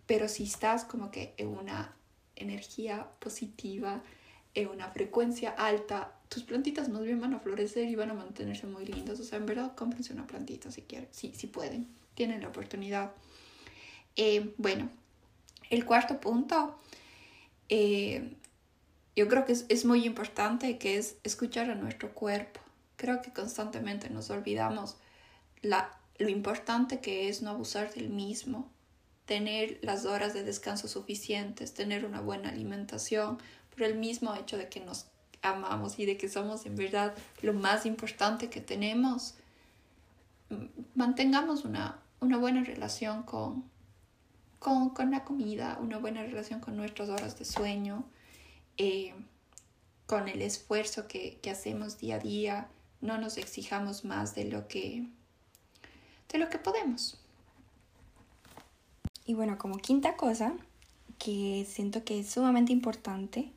Pero 0.06 0.26
si 0.26 0.42
estás 0.42 0.82
como 0.82 1.12
que 1.12 1.34
en 1.36 1.46
una 1.46 1.94
energía 2.34 3.06
positiva, 3.20 4.02
en 4.54 4.68
una 4.68 4.88
frecuencia 4.90 5.50
alta, 5.50 6.12
tus 6.28 6.42
plantitas 6.42 6.88
más 6.88 7.02
bien 7.02 7.20
van 7.20 7.34
a 7.34 7.40
florecer 7.40 7.88
y 7.88 7.94
van 7.94 8.10
a 8.10 8.14
mantenerse 8.14 8.66
muy 8.66 8.84
lindas. 8.84 9.20
O 9.20 9.24
sea, 9.24 9.38
en 9.38 9.46
verdad, 9.46 9.74
cómprense 9.74 10.12
una 10.12 10.26
plantita 10.26 10.70
si 10.70 10.82
quieren, 10.82 11.08
si, 11.12 11.34
si 11.34 11.46
pueden, 11.46 11.88
tienen 12.14 12.42
la 12.42 12.48
oportunidad. 12.48 13.12
Eh, 14.16 14.54
bueno, 14.58 14.90
el 15.70 15.84
cuarto 15.84 16.20
punto, 16.20 16.78
eh, 17.68 18.36
yo 19.14 19.28
creo 19.28 19.44
que 19.44 19.52
es, 19.52 19.66
es, 19.68 19.84
muy 19.84 20.04
importante, 20.04 20.78
que 20.78 20.96
es 20.96 21.16
escuchar 21.22 21.70
a 21.70 21.74
nuestro 21.74 22.12
cuerpo. 22.12 22.60
Creo 22.96 23.22
que 23.22 23.32
constantemente 23.32 24.10
nos 24.10 24.30
olvidamos 24.30 24.96
la, 25.62 25.98
lo 26.18 26.28
importante 26.28 27.00
que 27.00 27.28
es 27.28 27.42
no 27.42 27.50
abusar 27.50 27.92
del 27.94 28.10
mismo, 28.10 28.70
tener 29.26 29.78
las 29.82 30.06
horas 30.06 30.34
de 30.34 30.42
descanso 30.42 30.88
suficientes, 30.88 31.72
tener 31.72 32.04
una 32.04 32.20
buena 32.20 32.50
alimentación, 32.50 33.38
el 33.86 33.98
mismo 33.98 34.34
hecho 34.34 34.56
de 34.56 34.68
que 34.68 34.80
nos 34.80 35.06
amamos 35.42 35.98
y 35.98 36.06
de 36.06 36.16
que 36.16 36.28
somos 36.28 36.66
en 36.66 36.76
verdad 36.76 37.14
lo 37.42 37.52
más 37.54 37.86
importante 37.86 38.50
que 38.50 38.60
tenemos, 38.60 39.34
mantengamos 40.94 41.64
una, 41.64 41.98
una 42.20 42.38
buena 42.38 42.62
relación 42.64 43.22
con, 43.22 43.64
con, 44.58 44.90
con, 44.90 45.10
la 45.10 45.24
comida, 45.24 45.78
una 45.80 45.98
buena 45.98 46.22
relación 46.22 46.60
con 46.60 46.76
nuestras 46.76 47.08
horas 47.08 47.38
de 47.38 47.44
sueño, 47.44 48.04
eh, 48.76 49.14
con 50.06 50.28
el 50.28 50.42
esfuerzo 50.42 51.06
que, 51.06 51.38
que, 51.40 51.50
hacemos 51.50 51.98
día 51.98 52.16
a 52.16 52.18
día, 52.18 52.68
no 53.00 53.18
nos 53.18 53.36
exijamos 53.36 54.04
más 54.04 54.34
de 54.34 54.44
lo 54.44 54.68
que, 54.68 55.06
de 56.28 56.38
lo 56.38 56.48
que 56.48 56.58
podemos. 56.58 57.18
Y 59.24 59.34
bueno, 59.34 59.58
como 59.58 59.78
quinta 59.78 60.16
cosa, 60.16 60.54
que 61.18 61.66
siento 61.68 62.04
que 62.04 62.20
es 62.20 62.30
sumamente 62.30 62.72
importante, 62.72 63.52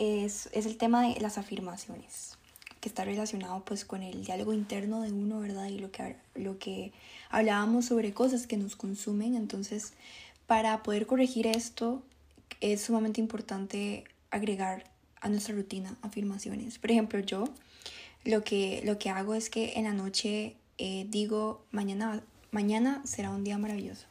es, 0.00 0.48
el 0.54 0.76
tema 0.78 1.06
de 1.06 1.20
las 1.20 1.36
afirmaciones, 1.36 2.38
que 2.80 2.88
está 2.88 3.04
relacionado 3.04 3.62
pues 3.64 3.84
con 3.84 4.02
el 4.02 4.24
diálogo 4.24 4.54
interno 4.54 5.02
de 5.02 5.12
uno, 5.12 5.40
¿verdad? 5.40 5.66
Y 5.66 5.78
lo 5.78 5.92
que, 5.92 6.16
lo 6.34 6.58
que 6.58 6.92
hablábamos 7.28 7.84
sobre 7.84 8.14
cosas 8.14 8.46
que 8.46 8.56
nos 8.56 8.74
consumen. 8.74 9.34
Entonces, 9.34 9.92
para 10.46 10.82
poder 10.82 11.06
corregir 11.06 11.46
esto, 11.46 12.02
es 12.62 12.80
sumamente 12.80 13.20
importante 13.20 14.04
agregar 14.30 14.84
a 15.20 15.28
nuestra 15.28 15.54
rutina 15.54 15.96
afirmaciones. 16.00 16.78
Por 16.78 16.90
ejemplo, 16.90 17.20
yo 17.20 17.44
lo 18.24 18.42
que, 18.42 18.82
lo 18.86 18.98
que 18.98 19.10
hago 19.10 19.34
es 19.34 19.50
que 19.50 19.74
en 19.74 19.84
la 19.84 19.92
noche 19.92 20.56
eh, 20.78 21.06
digo, 21.10 21.62
mañana, 21.72 22.22
mañana 22.52 23.02
será 23.04 23.30
un 23.30 23.44
día 23.44 23.58
maravilloso. 23.58 24.06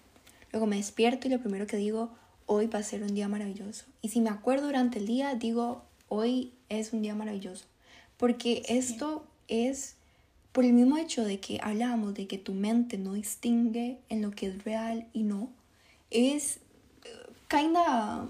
Luego 0.51 0.67
me 0.67 0.75
despierto 0.75 1.27
y 1.27 1.31
lo 1.31 1.39
primero 1.39 1.65
que 1.65 1.77
digo, 1.77 2.11
hoy 2.51 2.65
va 2.65 2.79
a 2.79 2.83
ser 2.83 3.03
un 3.03 3.13
día 3.13 3.27
maravilloso. 3.27 3.85
Y 4.01 4.09
si 4.09 4.21
me 4.21 4.31
acuerdo 4.31 4.65
durante 4.65 4.97
el 4.97 5.05
día, 5.05 5.35
digo, 5.35 5.83
hoy 6.07 6.51
es 6.67 6.93
un 6.93 7.03
día 7.03 7.13
maravilloso. 7.13 7.65
Porque 8.17 8.63
esto 8.67 9.23
es 9.47 9.95
por 10.51 10.65
el 10.65 10.73
mismo 10.73 10.97
hecho 10.97 11.23
de 11.23 11.39
que 11.39 11.59
hablábamos 11.61 12.15
de 12.15 12.25
que 12.25 12.39
tu 12.39 12.53
mente 12.53 12.97
no 12.97 13.13
distingue 13.13 13.99
en 14.09 14.23
lo 14.23 14.31
que 14.31 14.47
es 14.47 14.63
real 14.63 15.05
y 15.13 15.21
no, 15.21 15.49
es 16.09 16.59
kinda 17.47 18.27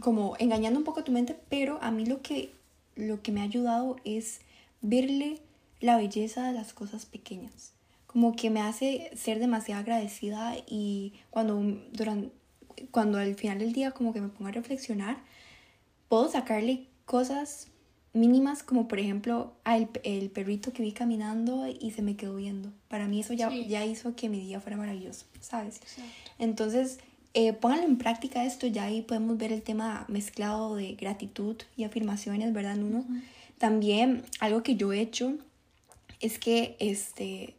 como 0.00 0.36
engañando 0.38 0.78
un 0.78 0.84
poco 0.84 1.00
a 1.00 1.04
tu 1.04 1.12
mente, 1.12 1.34
pero 1.48 1.78
a 1.80 1.90
mí 1.90 2.04
lo 2.04 2.20
que, 2.20 2.52
lo 2.94 3.22
que 3.22 3.32
me 3.32 3.40
ha 3.40 3.44
ayudado 3.44 3.96
es 4.04 4.42
verle 4.82 5.40
la 5.80 5.96
belleza 5.96 6.46
de 6.46 6.52
las 6.52 6.74
cosas 6.74 7.06
pequeñas. 7.06 7.72
Como 8.06 8.36
que 8.36 8.50
me 8.50 8.60
hace 8.60 9.10
ser 9.16 9.38
demasiado 9.38 9.80
agradecida 9.80 10.56
y 10.66 11.14
cuando, 11.30 11.58
durante, 11.92 12.30
cuando 12.90 13.18
al 13.18 13.34
final 13.34 13.58
del 13.58 13.72
día 13.72 13.92
como 13.92 14.12
que 14.12 14.20
me 14.20 14.28
pongo 14.28 14.48
a 14.48 14.52
reflexionar, 14.52 15.18
puedo 16.08 16.28
sacarle 16.30 16.86
cosas 17.04 17.68
mínimas 18.14 18.62
como 18.62 18.88
por 18.88 18.98
ejemplo 18.98 19.54
el, 19.64 19.88
el, 20.04 20.30
perrito 20.30 20.72
que 20.72 20.82
vi 20.82 20.92
caminando 20.92 21.66
y 21.66 21.90
se 21.92 22.02
me 22.02 22.16
quedó 22.16 22.36
viendo. 22.36 22.70
Para 22.88 23.08
mí 23.08 23.20
eso 23.20 23.32
ya, 23.32 23.50
ya 23.50 23.84
hizo 23.84 24.14
que 24.14 24.28
mi 24.28 24.40
día 24.40 24.60
fuera 24.60 24.76
maravilloso, 24.76 25.24
¿sabes? 25.40 25.80
Entonces, 26.38 26.98
eh, 27.34 27.54
pónganlo 27.54 27.86
en 27.86 27.96
práctica 27.96 28.44
esto, 28.44 28.66
ya 28.66 28.84
ahí 28.84 29.00
podemos 29.00 29.38
ver 29.38 29.52
el 29.52 29.62
tema 29.62 30.04
mezclado 30.08 30.76
de 30.76 30.94
gratitud 30.94 31.56
y 31.76 31.84
afirmaciones, 31.84 32.52
¿verdad, 32.52 32.76
Nuno? 32.76 33.06
También 33.58 34.24
algo 34.40 34.62
que 34.62 34.76
yo 34.76 34.92
he 34.92 35.00
hecho 35.00 35.38
es 36.20 36.38
que 36.38 36.76
este, 36.78 37.54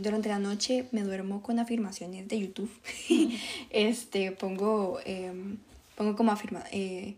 durante 0.00 0.28
la 0.28 0.38
noche 0.38 0.86
me 0.92 1.02
duermo 1.02 1.42
con 1.42 1.58
afirmaciones 1.58 2.28
de 2.28 2.38
YouTube. 2.38 2.70
este, 3.70 4.32
pongo, 4.32 5.00
em, 5.04 5.58
pongo 5.96 6.16
como 6.16 6.32
afirma, 6.32 6.64
eh, 6.70 7.16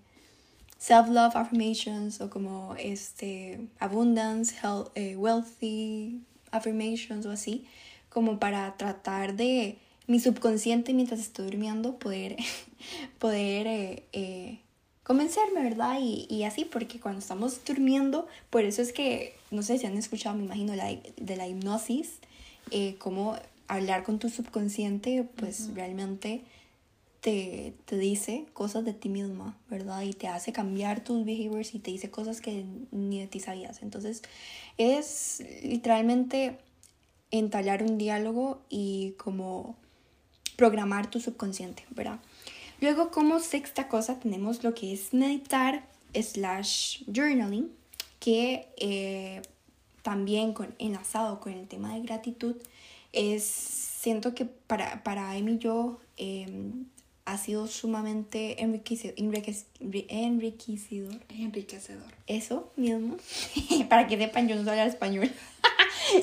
self-love 0.79 1.37
affirmations 1.37 2.21
o 2.21 2.31
como 2.31 2.75
este, 2.77 3.61
abundance, 3.79 4.55
health, 4.63 4.91
eh, 4.95 5.17
wealthy 5.17 6.21
affirmations 6.51 7.27
o 7.27 7.31
así, 7.31 7.67
como 8.09 8.39
para 8.39 8.77
tratar 8.77 9.35
de 9.35 9.77
mi 10.07 10.21
subconsciente 10.21 10.93
mientras 10.93 11.21
estoy 11.21 11.47
durmiendo 11.47 11.99
poder, 11.99 12.37
poder 13.19 13.67
eh, 14.13 14.61
convencerme, 15.05 15.63
¿verdad? 15.63 15.99
Y, 16.01 16.27
y, 16.29 16.43
así, 16.43 16.65
porque 16.65 16.99
cuando 16.99 17.21
estamos 17.21 17.65
durmiendo, 17.65 18.27
por 18.51 18.65
eso 18.65 18.83
es 18.83 18.93
que, 18.93 19.37
no 19.51 19.63
sé 19.63 19.79
si 19.79 19.87
han 19.87 19.97
escuchado, 19.97 20.37
me 20.37 20.45
imagino, 20.45 20.75
la, 20.75 20.87
de 21.17 21.37
la 21.37 21.47
hipnosis, 21.47 22.19
eh, 22.71 22.97
cómo 22.99 23.37
hablar 23.69 24.03
con 24.03 24.19
tu 24.19 24.29
subconsciente, 24.31 25.29
pues 25.37 25.71
realmente 25.75 26.43
te, 27.21 27.75
te, 27.85 27.97
dice 27.97 28.47
cosas 28.53 28.85
de 28.85 28.95
ti 28.95 29.09
misma, 29.09 29.57
¿verdad? 29.71 30.03
Y 30.03 30.13
te 30.13 30.29
hace 30.29 30.53
cambiar 30.53 31.05
tus 31.05 31.25
behaviors 31.25 31.75
y 31.75 31.79
te 31.79 31.91
dice 31.91 32.11
cosas 32.11 32.41
que 32.41 32.65
ni 32.91 33.21
de 33.21 33.27
ti 33.27 33.41
sabías. 33.41 33.83
Entonces, 33.83 34.23
es 34.79 35.43
literalmente 35.63 36.59
entablar 37.31 37.83
un 37.83 37.99
diálogo 37.99 38.63
y 38.69 39.13
como 39.19 39.77
programar 40.57 41.11
tu 41.11 41.21
subconsciente, 41.21 41.85
¿verdad? 41.91 42.21
Luego, 42.81 43.11
como 43.11 43.41
sexta 43.41 43.89
cosa, 43.89 44.21
tenemos 44.21 44.65
lo 44.65 44.75
que 44.75 44.93
es 44.93 45.15
meditar 45.15 45.85
slash 46.15 47.03
journaling, 47.07 47.71
que 48.21 48.69
eh, 48.77 49.43
también 50.03 50.53
con, 50.53 50.75
enlazado 50.79 51.41
con 51.41 51.53
el 51.53 51.67
tema 51.67 51.95
de 51.95 52.03
gratitud, 52.03 52.57
es, 53.13 53.45
siento 53.45 54.35
que 54.35 54.45
para, 54.45 55.03
para 55.03 55.37
Emi 55.37 55.53
y 55.53 55.59
yo 55.59 56.01
em, 56.17 56.87
ha 57.25 57.39
sido 57.39 57.67
sumamente 57.67 58.63
enriquecedor. 58.63 59.15
Enriquecedor. 59.19 61.21
enriquecedor. 61.31 62.13
Eso 62.27 62.73
mismo. 62.77 63.17
para 63.89 64.07
que 64.07 64.19
sepan, 64.19 64.49
yo 64.49 64.57
no 64.57 64.65
sé 64.65 64.71
hablar 64.71 64.89
español. 64.89 65.31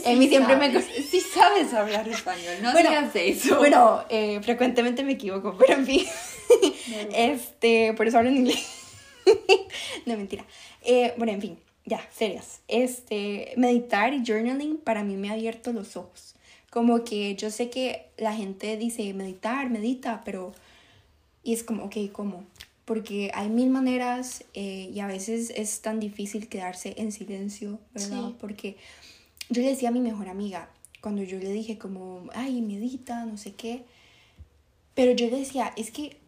Emi 0.06 0.28
siempre 0.30 0.56
me... 0.58 0.82
Sí 0.82 1.22
sabes 1.22 1.74
hablar 1.74 2.08
español, 2.08 2.56
no 2.62 2.72
bueno, 2.72 2.90
digas 2.90 3.16
eso. 3.16 3.58
Bueno, 3.58 4.04
eh, 4.10 4.40
frecuentemente 4.44 5.04
me 5.04 5.14
equivoco, 5.14 5.56
pero 5.58 5.74
en 5.74 5.86
fin. 5.86 6.06
este, 7.16 7.94
por 7.94 8.08
eso 8.08 8.18
hablo 8.18 8.30
en 8.30 8.38
inglés. 8.38 8.66
no, 10.06 10.18
mentira. 10.18 10.46
Eh, 10.82 11.14
bueno, 11.18 11.34
en 11.34 11.42
fin, 11.42 11.58
ya, 11.86 12.08
serias. 12.12 12.62
Este, 12.68 13.54
meditar 13.58 14.14
y 14.14 14.24
journaling 14.26 14.78
para 14.78 15.04
mí 15.04 15.16
me 15.16 15.30
ha 15.30 15.34
abierto 15.34 15.74
los 15.74 15.98
ojos. 15.98 16.36
Como 16.70 17.04
que 17.04 17.36
yo 17.36 17.52
sé 17.52 17.70
que 17.70 18.08
la 18.18 18.34
gente 18.34 18.78
dice 18.78 19.14
meditar, 19.14 19.70
medita, 19.70 20.22
pero... 20.24 20.54
Y 21.44 21.54
es 21.54 21.64
como, 21.64 21.86
ok, 21.86 21.96
¿cómo? 22.12 22.46
Porque 22.86 23.32
hay 23.34 23.50
mil 23.50 23.70
maneras 23.70 24.44
eh, 24.54 24.92
y 24.94 25.00
a 25.00 25.08
veces 25.08 25.52
es 25.56 25.82
tan 25.82 26.00
difícil 26.00 26.48
quedarse 26.48 26.94
en 26.98 27.12
silencio, 27.12 27.80
¿verdad? 27.94 28.34
Porque 28.40 28.78
yo 29.50 29.62
le 29.62 29.70
decía 29.70 29.90
a 29.90 29.92
mi 29.92 30.02
mejor 30.02 30.30
amiga, 30.30 30.70
cuando 31.02 31.24
yo 31.24 31.40
le 31.40 31.52
dije 31.52 31.80
como, 31.80 32.30
ay, 32.34 32.62
medita, 32.62 33.26
no 33.26 33.38
sé 33.38 33.54
qué, 33.54 33.84
pero 34.94 35.14
yo 35.14 35.30
le 35.30 35.40
decía, 35.40 35.74
es 35.76 35.90
que 35.90 36.21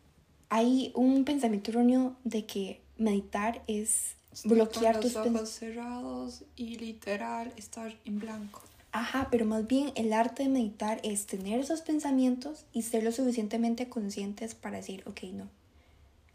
hay 0.53 0.91
un 0.93 1.25
pensamiento 1.25 1.71
erróneo 1.71 2.15
de 2.23 2.45
que 2.45 2.79
meditar 2.99 3.63
es 3.65 4.13
bloquear 4.43 4.99
tus 4.99 5.15
ojos 5.15 5.49
cerrados 5.49 6.43
y 6.55 6.75
literal 6.75 7.51
estar 7.57 7.97
en 8.05 8.19
blanco. 8.19 8.61
Ajá, 8.91 9.29
pero 9.31 9.47
más 9.47 9.65
bien 9.65 9.91
el 9.95 10.13
arte 10.13 10.43
de 10.43 10.49
meditar 10.49 10.99
es 11.01 11.25
tener 11.25 11.59
esos 11.59 11.81
pensamientos 11.81 12.65
y 12.71 12.83
ser 12.83 13.03
lo 13.03 13.11
suficientemente 13.11 13.89
conscientes 13.89 14.53
para 14.53 14.77
decir, 14.77 15.01
ok, 15.07 15.23
no. 15.33 15.49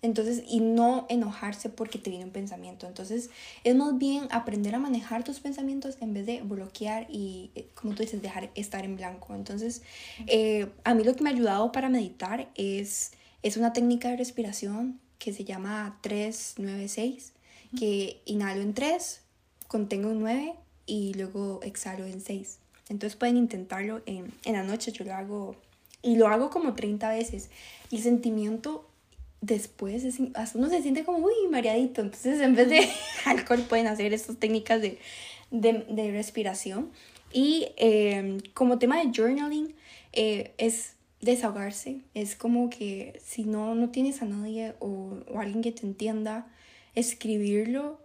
Entonces, 0.03 0.43
y 0.49 0.59
no 0.59 1.07
enojarse 1.09 1.69
porque 1.69 2.01
te 2.01 2.11
viene 2.11 2.25
un 2.25 2.33
pensamiento. 2.33 2.89
Entonces, 2.89 3.31
es 3.63 3.77
más 3.77 3.99
bien 3.99 4.27
aprender 4.33 4.75
a 4.75 4.81
manejar 4.81 5.23
tus 5.23 5.39
pensamientos 5.39 5.97
en 6.01 6.13
vez 6.13 6.27
de 6.27 6.43
bloquear 6.43 7.07
y, 7.09 7.53
eh, 7.55 7.69
como 7.75 7.95
tú 7.95 8.03
dices, 8.03 8.21
dejar 8.21 8.51
estar 8.57 8.85
en 8.85 8.97
blanco. 8.97 9.37
Entonces, 9.37 9.83
eh, 10.27 10.69
a 10.83 10.95
mí 10.95 11.05
lo 11.05 11.15
que 11.15 11.23
me 11.23 11.31
ha 11.31 11.33
ayudado 11.33 11.71
para 11.71 11.89
meditar 11.89 12.49
es 12.57 13.13
es 13.43 13.57
una 13.57 13.73
técnica 13.73 14.11
de 14.11 14.17
respiración 14.17 15.01
que 15.19 15.33
se 15.33 15.45
llama 15.45 15.99
396, 16.03 17.33
que 17.79 18.21
inhalo 18.25 18.63
en 18.63 18.75
3, 18.75 19.21
contengo 19.67 20.11
en 20.11 20.21
9 20.21 20.55
y 20.87 21.15
luego 21.15 21.61
exhalo 21.63 22.07
en 22.07 22.21
6. 22.21 22.59
Entonces 22.89 23.17
pueden 23.17 23.37
intentarlo 23.37 24.01
en, 24.07 24.33
en 24.45 24.53
la 24.55 24.63
noche, 24.63 24.93
yo 24.93 25.05
lo 25.05 25.15
hago 25.15 25.57
y 26.03 26.17
lo 26.17 26.29
hago 26.29 26.51
como 26.51 26.75
30 26.75 27.11
veces. 27.11 27.51
Y 27.91 27.97
el 27.97 28.03
sentimiento 28.03 28.89
después 29.41 30.05
es, 30.05 30.19
hasta 30.35 30.59
uno 30.59 30.69
se 30.69 30.83
siente 30.83 31.05
como 31.05 31.19
muy 31.19 31.35
mareadito. 31.51 32.01
Entonces 32.01 32.41
en 32.41 32.55
vez 32.55 32.69
de 32.69 32.89
alcohol 33.27 33.65
pueden 33.69 33.87
hacer 33.87 34.13
estas 34.13 34.37
técnicas 34.37 34.81
de, 34.81 34.99
de, 35.51 35.85
de 35.89 36.11
respiración. 36.13 36.91
Y 37.33 37.69
eh, 37.77 38.39
como 38.55 38.79
tema 38.79 38.99
de 38.99 39.11
journaling 39.15 39.75
eh, 40.13 40.55
es 40.57 40.95
desahogarse. 41.21 42.03
Es 42.15 42.37
como 42.37 42.71
que 42.71 43.21
si 43.25 43.45
no, 43.45 43.75
no 43.75 43.91
tienes 43.91 44.23
a 44.23 44.27
nadie 44.27 44.75
o, 44.81 45.19
o 45.29 45.41
alguien 45.41 45.63
que 45.63 45.73
te 45.73 45.87
entienda, 45.87 46.47
escribirlo, 46.95 48.01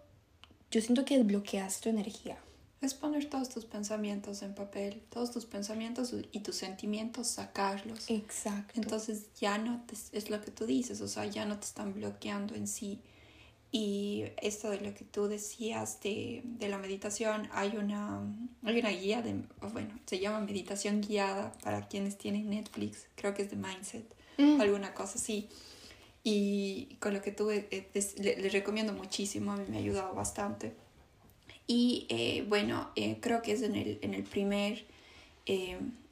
yo 0.72 0.82
siento 0.82 1.06
que 1.06 1.18
desbloqueas 1.18 1.82
tu 1.82 1.90
energía. 1.90 2.38
Es 2.82 2.94
poner 2.94 3.30
todos 3.30 3.48
tus 3.48 3.64
pensamientos 3.64 4.42
en 4.42 4.54
papel, 4.54 5.02
todos 5.10 5.32
tus 5.32 5.46
pensamientos 5.46 6.14
y 6.34 6.40
tus 6.42 6.56
sentimientos, 6.56 7.28
sacarlos. 7.28 8.10
Exacto. 8.10 8.74
Entonces 8.76 9.28
ya 9.40 9.58
no 9.58 9.82
te, 9.88 9.96
es 10.18 10.30
lo 10.30 10.42
que 10.42 10.52
tú 10.52 10.66
dices, 10.66 11.00
o 11.00 11.08
sea, 11.08 11.26
ya 11.26 11.46
no 11.46 11.58
te 11.58 11.66
están 11.66 11.94
bloqueando 11.94 12.56
en 12.56 12.68
sí. 12.68 13.00
Y 13.76 14.26
esto 14.40 14.70
de 14.70 14.80
lo 14.82 14.94
que 14.94 15.04
tú 15.04 15.28
decías 15.28 16.00
de, 16.02 16.44
de 16.44 16.70
la 16.70 16.78
meditación, 16.78 17.50
hay 17.52 17.76
una, 17.76 18.22
hay 18.64 18.78
una 18.78 18.92
guía 18.92 19.24
de, 19.24 19.34
bueno, 19.74 20.00
se 20.06 20.20
llama 20.20 20.42
meditación 20.42 21.02
guiada 21.02 21.54
para 21.64 21.88
quienes 21.88 22.20
tienen 22.20 22.52
Netflix, 22.52 23.08
creo 23.16 23.34
que 23.34 23.42
es 23.42 23.50
de 23.50 23.56
Mindset, 23.56 24.06
mm. 24.38 24.62
alguna 24.62 24.94
cosa 24.94 25.18
así. 25.18 25.50
Y 26.24 26.98
con 27.00 27.16
lo 27.16 27.24
que 27.24 27.32
tú 27.32 27.50
eh, 27.50 27.90
les, 27.94 28.54
recomiendo 28.54 28.94
muchísimo, 28.94 29.54
a 29.54 29.58
mí 29.58 29.64
me 29.68 29.78
ha 29.78 29.80
ayudado 29.80 30.14
bastante. 30.14 30.76
Y 31.66 32.06
eh, 32.10 32.46
bueno, 32.48 32.92
eh, 32.96 33.18
creo 33.22 33.42
que 33.42 33.54
es 33.54 33.64
en 33.64 33.76
el, 33.76 33.98
en 34.04 34.14
el 34.14 34.24
primer 34.24 34.86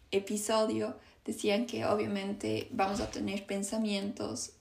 episodio, 0.09 0.95
decían 1.25 1.67
que 1.67 1.85
obviamente 1.85 2.69
vamos 2.71 3.01
a 3.01 3.11
tener 3.11 3.45
pensamientos 3.45 4.53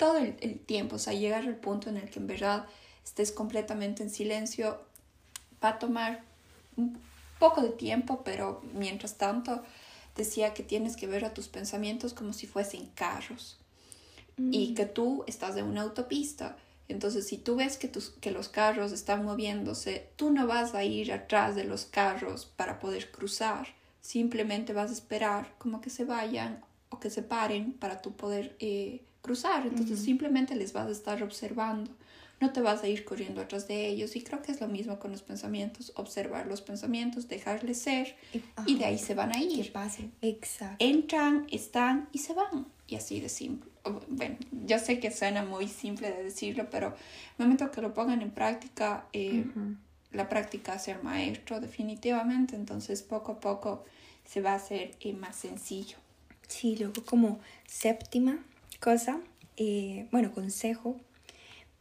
todo 0.00 0.16
el, 0.16 0.58
tiempo, 0.60 0.96
o 0.96 0.98
sea, 0.98 1.12
llegar 1.12 1.44
al 1.44 1.56
punto 1.56 1.90
en 1.90 1.98
el 1.98 2.08
que 2.08 2.20
en 2.20 2.26
verdad 2.26 2.64
estés 3.04 3.32
completamente 3.32 4.02
en 4.02 4.08
silencio, 4.08 4.80
va 5.62 5.68
a 5.68 5.78
tomar 5.78 6.22
un 6.78 6.98
poco 7.38 7.60
de 7.60 7.68
tiempo, 7.68 8.22
pero 8.24 8.62
mientras 8.72 9.18
tanto 9.18 9.62
decía 10.16 10.54
que 10.54 10.62
tienes 10.62 10.96
que 10.96 11.06
ver 11.06 11.26
a 11.26 11.34
tus 11.34 11.48
pensamientos 11.48 12.14
como 12.14 12.32
si 12.32 12.46
fuesen 12.46 12.86
carros 12.94 13.58
y 14.38 14.70
mm. 14.70 14.74
que 14.74 14.86
tú 14.86 15.22
estás 15.26 15.58
en 15.58 15.66
una 15.66 15.82
autopista. 15.82 16.56
Entonces, 16.88 17.26
si 17.26 17.36
tú 17.36 17.56
ves 17.56 17.76
que, 17.76 17.86
tus, 17.86 18.08
que 18.08 18.30
los 18.30 18.48
carros 18.48 18.92
están 18.92 19.22
moviéndose, 19.22 20.08
tú 20.16 20.30
no 20.30 20.46
vas 20.46 20.74
a 20.74 20.82
ir 20.82 21.12
atrás 21.12 21.54
de 21.54 21.64
los 21.64 21.84
carros 21.84 22.46
para 22.46 22.78
poder 22.78 23.10
cruzar. 23.10 23.68
Simplemente 24.00 24.72
vas 24.72 24.88
a 24.88 24.94
esperar 24.94 25.52
como 25.58 25.82
que 25.82 25.90
se 25.90 26.06
vayan 26.06 26.64
o 26.88 26.98
que 27.00 27.10
se 27.10 27.22
paren 27.22 27.74
para 27.74 28.00
tú 28.00 28.12
poder 28.12 28.56
eh, 28.60 29.02
cruzar. 29.22 29.66
Entonces 29.66 30.00
simplemente 30.00 30.54
les 30.54 30.72
vas 30.72 30.86
a 30.88 30.90
estar 30.90 31.22
observando. 31.22 31.90
no 32.40 32.52
te 32.52 32.62
vas 32.62 32.82
a 32.82 32.88
ir 32.88 33.04
corriendo 33.04 33.42
atrás 33.42 33.68
de 33.68 33.86
ellos. 33.86 34.16
Y 34.16 34.22
creo 34.22 34.40
que 34.40 34.50
es 34.52 34.60
lo 34.60 34.68
mismo 34.68 34.98
con 34.98 35.10
los 35.10 35.22
pensamientos, 35.22 35.92
observar 35.96 36.46
los 36.46 36.62
pensamientos, 36.62 37.28
dejarles 37.28 37.82
ser 37.82 38.16
y, 38.66 38.78
de 38.78 38.86
ahí 38.86 38.98
se 38.98 39.14
van 39.14 39.34
a 39.34 39.38
ir. 39.38 39.60
Exacto. 40.22 40.76
Entran, 40.78 41.46
están 41.50 42.08
y 42.12 42.18
se 42.18 42.32
van. 42.32 42.66
Y 42.88 42.96
así 42.96 43.20
de 43.20 43.28
simple. 43.28 43.70
Bueno, 44.08 44.36
yo 44.66 44.78
sé 44.78 45.00
que 45.00 45.10
suena 45.10 45.44
muy 45.44 45.68
simple 45.68 46.10
de 46.10 46.24
decirlo, 46.24 46.68
pero 46.70 46.88
el 47.38 47.44
momento 47.44 47.70
que 47.70 47.82
lo 47.82 47.94
pongan 47.94 48.22
en 48.22 48.30
práctica, 48.30 49.06
eh, 49.12 49.44
la 50.12 50.28
práctica 50.28 50.74
hace 50.74 50.92
el 50.92 51.02
maestro 51.02 51.60
definitivamente, 51.60 52.56
entonces 52.56 53.02
poco 53.02 53.32
a 53.32 53.40
poco 53.40 53.84
se 54.24 54.40
va 54.40 54.52
a 54.52 54.56
hacer 54.56 54.96
eh, 55.00 55.12
más 55.12 55.36
sencillo. 55.36 55.96
Sí, 56.46 56.76
luego 56.76 57.04
como 57.04 57.38
séptima 57.66 58.38
cosa, 58.80 59.20
eh, 59.56 60.08
bueno, 60.10 60.32
consejo 60.32 60.96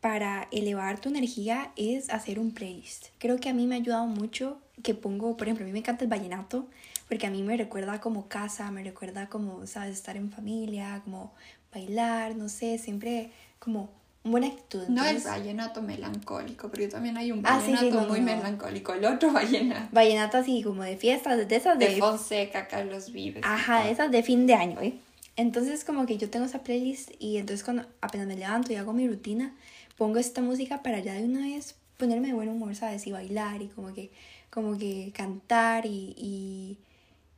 para 0.02 0.48
elevar 0.52 1.00
tu 1.00 1.10
energía 1.10 1.72
es 1.76 2.10
hacer 2.10 2.40
un 2.40 2.52
playlist. 2.52 3.08
Creo 3.18 3.38
que 3.38 3.50
a 3.50 3.54
mí 3.54 3.68
me 3.68 3.76
ha 3.76 3.78
ayudado 3.80 4.06
mucho 4.06 4.60
que 4.84 4.94
pongo, 4.94 5.36
por 5.36 5.48
ejemplo, 5.48 5.66
a 5.66 5.68
mí 5.68 5.74
me 5.74 5.80
encanta 5.80 6.04
el 6.06 6.10
vallenato 6.10 6.68
porque 7.08 7.28
a 7.28 7.32
mí 7.32 7.42
me 7.44 7.58
recuerda 7.58 8.00
como 8.00 8.28
casa, 8.28 8.70
me 8.72 8.84
recuerda 8.84 9.28
como, 9.28 9.66
sabes, 9.68 9.96
estar 9.96 10.16
en 10.16 10.32
familia, 10.32 11.02
como 11.04 11.34
bailar, 11.74 12.36
no 12.36 12.50
sé, 12.50 12.78
siempre 12.78 13.32
como 13.60 13.90
buena 14.24 14.48
actitud. 14.48 14.88
No 14.88 15.04
el 15.06 15.20
vallenato 15.20 15.82
melancólico, 15.82 16.70
porque 16.70 16.88
también 16.88 17.18
hay 17.18 17.32
un 17.32 17.46
ah, 17.46 17.58
vallenato 17.58 18.08
muy 18.08 18.22
melancólico, 18.22 18.94
el 18.94 19.06
otro 19.06 19.32
vallenato. 19.34 19.90
Vallenato 19.92 20.38
así 20.38 20.62
como 20.64 20.84
de 20.84 20.98
fiestas, 20.98 21.48
de 21.48 21.56
esas 21.56 21.78
de... 21.80 21.90
De 21.90 21.98
Fonseca, 21.98 22.68
Carlos 22.68 23.12
Vives. 23.12 23.44
Ajá, 23.46 23.84
de 23.84 23.92
esas 23.92 24.12
de 24.12 24.24
fin 24.24 24.46
de 24.46 24.54
año, 24.54 24.80
¿eh? 24.82 24.94
Entonces 25.40 25.86
como 25.86 26.06
que 26.06 26.18
yo 26.18 26.30
tengo 26.30 26.46
esa 26.46 26.64
playlist 26.64 27.12
y 27.18 27.38
entonces 27.38 27.64
cuando 27.64 27.86
apenas 28.02 28.28
me 28.28 28.36
levanto 28.36 28.74
y 28.74 28.76
hago 28.76 28.92
mi 28.92 29.08
rutina, 29.08 29.56
pongo 29.98 30.20
esta 30.20 30.42
música 30.42 30.84
para 30.84 31.00
ya 31.00 31.14
de 31.14 31.24
una 31.24 31.46
vez 31.46 31.76
ponerme 31.96 32.28
de 32.28 32.34
buen 32.34 32.50
humor, 32.50 32.76
¿sabes? 32.76 33.08
Y 33.08 33.14
bailar 33.14 33.62
y 33.62 33.68
como 33.70 33.94
que, 33.94 34.12
como 34.50 34.78
que 34.78 35.14
cantar 35.16 35.86
y, 35.86 36.14
y, 36.18 36.78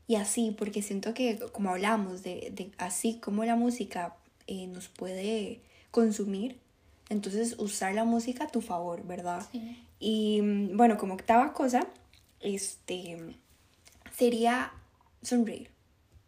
y 0.08 0.16
así, 0.16 0.50
porque 0.58 0.82
siento 0.82 1.14
que 1.14 1.38
como 1.52 1.70
hablamos 1.70 2.24
de, 2.24 2.52
de 2.56 2.72
así 2.80 3.20
como 3.20 3.46
la 3.46 3.56
música 3.56 4.16
eh, 4.48 4.66
nos 4.66 4.88
puede 4.88 5.62
consumir, 5.92 6.58
entonces, 7.10 7.56
usar 7.60 7.94
la 7.94 8.06
música 8.06 8.46
a 8.46 8.48
tu 8.48 8.62
favor, 8.62 9.06
¿verdad? 9.06 9.46
Y 10.00 10.42
mm, 10.42 10.78
bueno, 10.78 10.98
como 10.98 11.14
octava 11.14 11.54
cosa, 11.54 11.86
este, 12.40 13.36
sería 14.18 14.72
sonreír. 15.22 15.70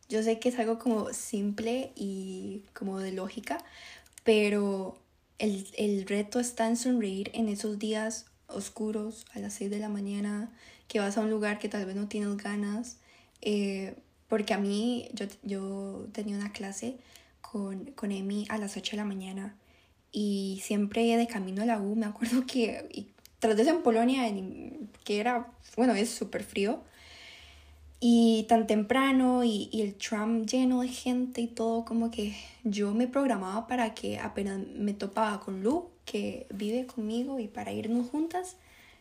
Yo 0.10 0.24
sé 0.24 0.40
que 0.40 0.50
es 0.50 0.60
algo 0.60 0.80
como 0.80 1.14
simple 1.14 1.92
y 1.96 2.64
como 2.74 3.00
de 3.00 3.12
lógica, 3.12 3.64
pero 4.24 4.98
el, 5.40 5.68
el 5.78 6.06
reto 6.08 6.40
está 6.40 6.68
en 6.68 6.78
sonreír 6.78 7.32
en 7.34 7.48
esos 7.48 7.80
días 7.80 8.26
oscuros 8.48 9.26
a 9.34 9.40
las 9.40 9.54
6 9.56 9.72
de 9.72 9.80
la 9.80 9.90
mañana, 9.90 10.52
que 10.88 11.00
vas 11.00 11.18
a 11.18 11.22
un 11.22 11.30
lugar 11.30 11.60
que 11.60 11.70
tal 11.70 11.86
vez 11.86 11.96
no 11.96 12.08
tienes 12.08 12.38
ganas. 12.38 12.98
Eh, 13.42 13.96
porque 14.28 14.54
a 14.54 14.58
mí, 14.58 15.10
yo, 15.14 15.26
yo 15.44 16.08
tenía 16.12 16.38
una 16.38 16.52
clase 16.52 16.98
con, 17.42 17.86
con 17.92 18.12
Emi 18.12 18.46
a 18.50 18.58
las 18.58 18.78
8 18.78 18.92
de 18.92 18.98
la 18.98 19.06
mañana 19.06 19.56
y 20.12 20.62
siempre 20.64 21.18
de 21.18 21.28
camino 21.28 21.64
a 21.64 21.66
la 21.66 21.80
U, 21.80 21.96
me 21.96 22.06
acuerdo 22.06 22.46
que 22.46 23.12
tras 23.40 23.58
de 23.58 23.64
eso 23.64 23.72
en 23.72 23.84
Polonia, 23.84 24.24
que 25.04 25.20
era, 25.20 25.52
bueno, 25.76 25.94
es 25.96 26.10
súper 26.10 26.44
frío, 26.44 26.82
y 28.06 28.44
tan 28.50 28.68
temprano 28.68 29.46
y, 29.46 29.70
y, 29.72 29.82
el 29.82 29.96
tram 29.96 30.46
lleno 30.46 30.82
de 30.82 30.90
gente 30.90 31.40
y 31.40 31.48
todo, 31.48 31.86
como 31.86 32.12
que 32.12 32.36
yo 32.66 32.94
me 32.94 33.08
programaba 33.08 33.66
para 33.66 33.94
que 33.94 34.20
apenas 34.20 34.60
me 34.76 34.94
topaba 34.94 35.40
con 35.40 35.64
Lu, 35.64 35.88
que 36.04 36.46
vive 36.54 36.86
conmigo 36.86 37.40
y 37.40 37.48
para 37.48 37.72
irnos 37.72 38.10
juntas, 38.10 38.58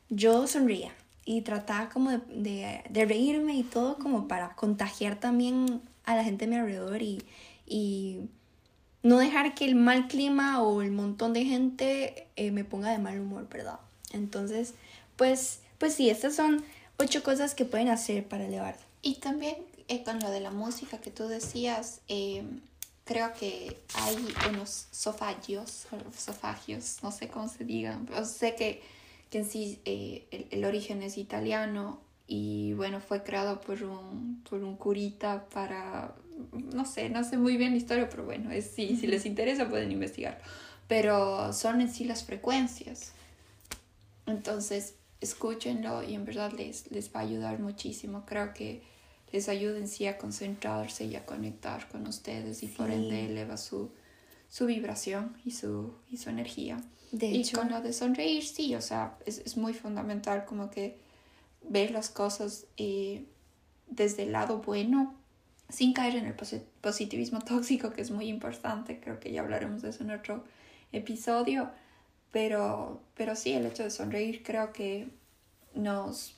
yo 0.08 0.46
sonría 0.46 0.92
y 1.24 1.40
trataba 1.40 1.88
como 1.88 2.10
de, 2.10 2.18
de, 2.28 2.84
de 2.88 3.04
reírme 3.04 3.56
y 3.56 3.64
todo 3.64 3.96
como 3.98 4.28
para 4.28 4.54
contagiar 4.54 5.18
también 5.18 5.82
a 6.04 6.14
la 6.14 6.22
gente 6.22 6.44
a 6.44 6.48
mi 6.48 6.54
alrededor 6.54 7.02
y, 7.02 7.24
y 7.66 8.28
no 9.02 9.18
dejar 9.18 9.56
que 9.56 9.64
el 9.64 9.74
mal 9.74 10.06
clima 10.06 10.62
o 10.62 10.80
el 10.80 10.92
montón 10.92 11.32
de 11.32 11.44
gente 11.44 12.28
eh, 12.36 12.52
me 12.52 12.62
ponga 12.62 12.92
de 12.92 12.98
mal 12.98 13.18
humor, 13.18 13.48
¿verdad? 13.48 13.80
Entonces, 14.12 14.74
pues, 15.16 15.58
pues 15.78 15.92
sí, 15.92 16.08
estas 16.08 16.36
son 16.36 16.62
ocho 16.98 17.24
cosas 17.24 17.56
que 17.56 17.64
pueden 17.64 17.88
hacer 17.88 18.28
para 18.28 18.44
elevar. 18.44 18.91
Y 19.02 19.16
también 19.16 19.56
eh, 19.88 20.04
con 20.04 20.20
lo 20.20 20.30
de 20.30 20.40
la 20.40 20.50
música 20.50 20.98
que 20.98 21.10
tú 21.10 21.26
decías, 21.26 22.00
eh, 22.08 22.44
creo 23.04 23.32
que 23.34 23.76
hay 23.94 24.16
unos 24.48 24.86
sofagios, 24.92 25.86
sofagios, 26.16 26.98
no 27.02 27.10
sé 27.10 27.28
cómo 27.28 27.48
se 27.48 27.64
digan, 27.64 28.06
pero 28.06 28.24
sé 28.24 28.54
que, 28.54 28.80
que 29.30 29.38
en 29.38 29.44
sí 29.44 29.80
el, 29.84 30.46
el, 30.50 30.64
origen 30.64 31.02
es 31.02 31.18
italiano 31.18 32.00
y 32.28 32.74
bueno, 32.74 33.00
fue 33.00 33.24
creado 33.24 33.60
por 33.60 33.82
un, 33.82 34.42
por 34.48 34.62
un 34.62 34.76
curita 34.76 35.46
para 35.52 36.14
no 36.52 36.84
sé, 36.84 37.08
no 37.08 37.24
sé 37.24 37.36
muy 37.38 37.56
bien 37.56 37.72
la 37.72 37.76
historia, 37.76 38.08
pero 38.08 38.24
bueno, 38.24 38.50
es, 38.50 38.66
si 38.66 38.94
les 39.06 39.26
interesa 39.26 39.68
pueden 39.68 39.92
investigar. 39.92 40.40
Pero 40.88 41.52
son 41.52 41.80
en 41.80 41.92
sí 41.92 42.04
las 42.04 42.24
frecuencias. 42.24 43.12
Entonces, 44.26 44.94
escúchenlo 45.20 46.02
y 46.02 46.14
en 46.14 46.24
verdad 46.24 46.52
les, 46.52 46.90
les 46.90 47.14
va 47.14 47.20
a 47.20 47.22
ayudar 47.22 47.58
muchísimo. 47.58 48.24
Creo 48.26 48.52
que 48.52 48.82
les 49.32 49.48
ayuda 49.48 49.78
en 49.78 49.88
sí 49.88 50.06
a 50.06 50.18
concentrarse 50.18 51.04
y 51.06 51.16
a 51.16 51.24
conectar 51.24 51.88
con 51.88 52.06
ustedes 52.06 52.62
y 52.62 52.68
por 52.68 52.90
ende 52.90 53.26
eleva 53.26 53.56
su, 53.56 53.90
su 54.48 54.66
vibración 54.66 55.36
y 55.44 55.52
su, 55.52 55.94
y 56.10 56.18
su 56.18 56.30
energía. 56.30 56.82
De 57.10 57.26
y 57.26 57.50
con 57.50 57.70
lo 57.70 57.80
de 57.80 57.92
sonreír, 57.92 58.44
sí, 58.44 58.74
o 58.74 58.80
sea, 58.80 59.18
es, 59.26 59.38
es 59.38 59.56
muy 59.56 59.74
fundamental 59.74 60.44
como 60.44 60.70
que 60.70 60.98
ver 61.68 61.90
las 61.90 62.08
cosas 62.10 62.66
eh, 62.76 63.24
desde 63.88 64.24
el 64.24 64.32
lado 64.32 64.58
bueno 64.58 65.14
sin 65.68 65.94
caer 65.94 66.16
en 66.16 66.26
el 66.26 66.34
positivismo 66.80 67.40
tóxico, 67.46 67.92
que 67.92 68.02
es 68.02 68.10
muy 68.10 68.28
importante, 68.28 69.00
creo 69.00 69.18
que 69.18 69.32
ya 69.32 69.40
hablaremos 69.40 69.82
de 69.82 69.90
eso 69.90 70.04
en 70.04 70.10
otro 70.10 70.44
episodio, 70.92 71.70
pero, 72.30 73.02
pero 73.14 73.34
sí, 73.34 73.52
el 73.52 73.66
hecho 73.66 73.82
de 73.82 73.90
sonreír 73.90 74.42
creo 74.42 74.72
que 74.72 75.08
nos 75.74 76.36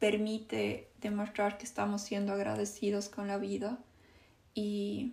permite 0.00 0.88
demostrar 1.00 1.58
que 1.58 1.64
estamos 1.64 2.02
siendo 2.02 2.32
agradecidos 2.32 3.08
con 3.08 3.28
la 3.28 3.36
vida 3.36 3.78
y, 4.54 5.12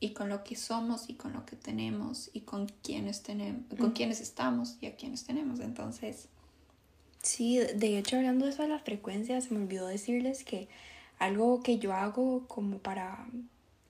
y 0.00 0.10
con 0.10 0.28
lo 0.28 0.44
que 0.44 0.56
somos 0.56 1.08
y 1.08 1.14
con 1.14 1.32
lo 1.32 1.46
que 1.46 1.56
tenemos 1.56 2.28
y 2.34 2.40
con 2.40 2.66
quienes 2.82 3.22
tenemos, 3.22 3.62
con 3.78 3.92
quienes 3.92 4.20
estamos 4.20 4.76
y 4.80 4.86
a 4.86 4.96
quienes 4.96 5.24
tenemos. 5.24 5.60
Entonces. 5.60 6.28
Sí, 7.22 7.58
de 7.58 7.98
hecho, 7.98 8.16
hablando 8.16 8.44
de 8.44 8.52
eso 8.52 8.62
de 8.62 8.68
las 8.68 8.82
frecuencias, 8.82 9.50
me 9.50 9.58
olvidó 9.58 9.86
decirles 9.86 10.44
que 10.44 10.68
algo 11.18 11.62
que 11.62 11.78
yo 11.78 11.92
hago 11.92 12.46
como 12.48 12.78
para, 12.78 13.26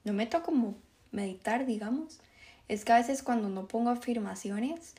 no 0.04 0.12
meto 0.12 0.42
como 0.42 0.76
meditar, 1.10 1.66
digamos, 1.66 2.20
es 2.68 2.84
que 2.84 2.92
a 2.92 2.98
veces 2.98 3.22
cuando 3.22 3.48
no 3.48 3.66
pongo 3.66 3.90
afirmaciones, 3.90 4.94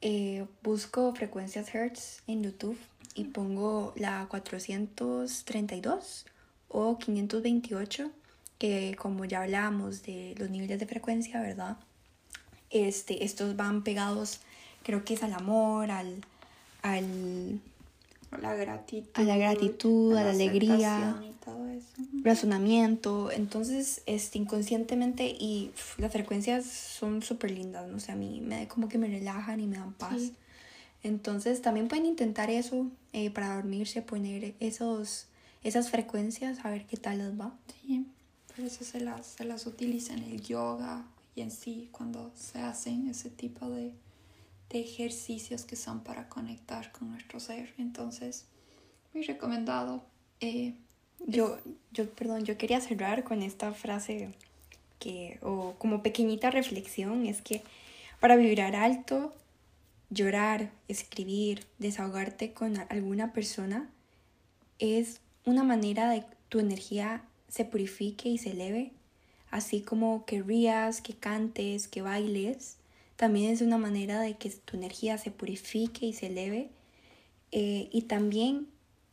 eh, 0.00 0.46
busco 0.62 1.12
frecuencias 1.14 1.74
Hertz 1.74 2.22
en 2.28 2.44
YouTube 2.44 2.78
y 3.14 3.24
pongo 3.24 3.92
la 3.96 4.26
432 4.28 6.26
o 6.68 6.98
528, 6.98 8.10
que 8.58 8.96
como 8.98 9.24
ya 9.24 9.42
hablamos 9.42 10.02
de 10.02 10.34
los 10.38 10.50
niveles 10.50 10.78
de 10.78 10.86
frecuencia, 10.86 11.40
¿verdad? 11.40 11.76
Este, 12.70 13.24
estos 13.24 13.56
van 13.56 13.82
pegados, 13.82 14.40
creo 14.82 15.04
que 15.04 15.14
es 15.14 15.22
al 15.22 15.32
amor, 15.32 15.90
al, 15.90 16.24
al 16.82 17.60
la 18.36 18.54
gratitud, 18.54 19.08
a 19.14 19.22
la, 19.22 19.38
gratitud, 19.38 20.14
a 20.14 20.24
la, 20.24 20.30
alegría, 20.30 21.16
razonamiento. 22.22 23.30
Entonces, 23.32 24.02
este, 24.04 24.38
inconscientemente 24.38 25.26
y 25.26 25.70
las 25.96 26.12
frecuencias 26.12 26.66
son 26.66 27.22
súper 27.22 27.52
lindas, 27.52 27.88
no 27.88 28.00
sé, 28.00 28.12
a 28.12 28.16
mí 28.16 28.42
me, 28.42 28.68
como 28.68 28.88
que 28.88 28.98
me 28.98 29.08
relajan 29.08 29.60
y 29.60 29.66
me 29.66 29.78
dan 29.78 29.94
paz. 29.94 30.32
Entonces, 31.02 31.62
también 31.62 31.88
pueden 31.88 32.06
intentar 32.06 32.50
eso 32.50 32.86
eh, 33.12 33.30
para 33.30 33.54
dormirse, 33.54 34.02
poner 34.02 34.54
esos, 34.60 35.26
esas 35.62 35.90
frecuencias, 35.90 36.64
a 36.64 36.70
ver 36.70 36.86
qué 36.86 36.96
tal 36.96 37.18
les 37.18 37.38
va. 37.38 37.54
Sí, 37.80 38.06
por 38.54 38.64
eso 38.64 38.84
se 38.84 39.00
las, 39.00 39.26
se 39.26 39.44
las 39.44 39.66
utiliza 39.66 40.14
en 40.14 40.24
el 40.24 40.42
yoga 40.42 41.04
y 41.34 41.42
en 41.42 41.50
sí 41.50 41.88
cuando 41.92 42.32
se 42.34 42.58
hacen 42.58 43.08
ese 43.08 43.30
tipo 43.30 43.70
de 43.70 43.92
de 44.70 44.80
ejercicios 44.80 45.64
que 45.64 45.76
son 45.76 46.00
para 46.00 46.28
conectar 46.28 46.92
con 46.92 47.10
nuestro 47.10 47.40
ser. 47.40 47.72
Entonces, 47.78 48.46
muy 49.14 49.22
recomendado. 49.24 50.02
Eh, 50.40 50.74
yo, 51.26 51.58
yo, 51.90 52.08
perdón, 52.10 52.44
yo 52.44 52.58
quería 52.58 52.80
cerrar 52.80 53.24
con 53.24 53.42
esta 53.42 53.72
frase 53.72 54.30
que, 54.98 55.38
o 55.42 55.74
como 55.78 56.02
pequeñita 56.02 56.50
reflexión, 56.50 57.26
es 57.26 57.40
que 57.40 57.62
para 58.20 58.36
vibrar 58.36 58.76
alto, 58.76 59.32
llorar, 60.10 60.72
escribir, 60.88 61.66
desahogarte 61.78 62.52
con 62.52 62.76
alguna 62.88 63.32
persona, 63.32 63.90
es 64.78 65.20
una 65.44 65.64
manera 65.64 66.10
de 66.10 66.20
que 66.20 66.36
tu 66.48 66.60
energía 66.60 67.24
se 67.48 67.64
purifique 67.64 68.28
y 68.28 68.38
se 68.38 68.52
eleve, 68.52 68.92
así 69.50 69.80
como 69.80 70.24
que 70.24 70.42
rías, 70.42 71.00
que 71.00 71.14
cantes, 71.14 71.88
que 71.88 72.02
bailes, 72.02 72.78
también 73.18 73.50
es 73.50 73.62
una 73.62 73.78
manera 73.78 74.20
de 74.20 74.36
que 74.36 74.48
tu 74.48 74.76
energía 74.76 75.18
se 75.18 75.32
purifique 75.32 76.06
y 76.06 76.12
se 76.12 76.28
eleve. 76.28 76.70
Eh, 77.50 77.88
y 77.90 78.02
también 78.02 78.68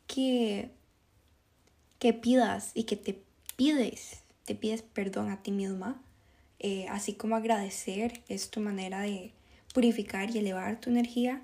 que, 0.05 0.69
que 1.97 2.13
pidas 2.13 2.69
y 2.75 2.83
que 2.83 2.97
te 2.97 3.19
pides, 3.55 4.21
te 4.43 4.53
pides 4.53 4.83
perdón 4.83 5.29
a 5.31 5.41
ti 5.41 5.49
misma, 5.49 5.99
eh, 6.59 6.85
así 6.89 7.13
como 7.13 7.35
agradecer 7.35 8.21
es 8.27 8.51
tu 8.51 8.59
manera 8.59 9.01
de 9.01 9.31
purificar 9.76 10.34
y 10.34 10.39
elevar 10.39 10.80
tu 10.80 10.89
energía. 10.89 11.43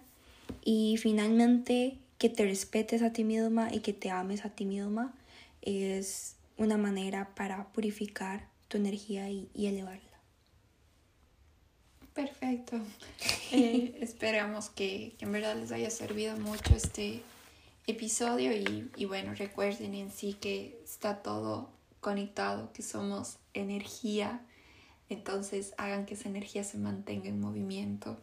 Y 0.63 0.97
finalmente 0.97 1.97
que 2.17 2.29
te 2.29 2.45
respetes 2.45 3.03
a 3.03 3.11
ti 3.11 3.25
misma 3.25 3.73
y 3.73 3.81
que 3.81 3.91
te 3.93 4.09
ames 4.09 4.45
a 4.45 4.49
ti 4.49 4.63
misma 4.65 5.13
es 5.61 6.37
una 6.57 6.77
manera 6.77 7.35
para 7.35 7.67
purificar 7.73 8.47
tu 8.69 8.77
energía 8.77 9.29
y 9.29 9.49
elevarla. 9.67 10.11
Perfecto. 12.13 12.79
Eh, 13.53 13.97
esperamos 13.99 14.69
que, 14.69 15.17
en 15.19 15.33
verdad 15.33 15.57
les 15.57 15.73
haya 15.73 15.89
servido 15.89 16.37
mucho 16.37 16.73
este 16.73 17.21
episodio 17.85 18.53
y, 18.53 18.89
y 18.95 19.03
bueno, 19.03 19.35
recuerden 19.35 19.93
en 19.93 20.09
sí 20.09 20.37
que 20.39 20.79
está 20.85 21.21
todo 21.21 21.69
conectado, 21.99 22.71
que 22.71 22.81
somos 22.81 23.39
energía, 23.53 24.39
entonces 25.13 25.73
hagan 25.77 26.05
que 26.05 26.13
esa 26.13 26.29
energía 26.29 26.63
se 26.63 26.77
mantenga 26.77 27.29
en 27.29 27.39
movimiento. 27.39 28.17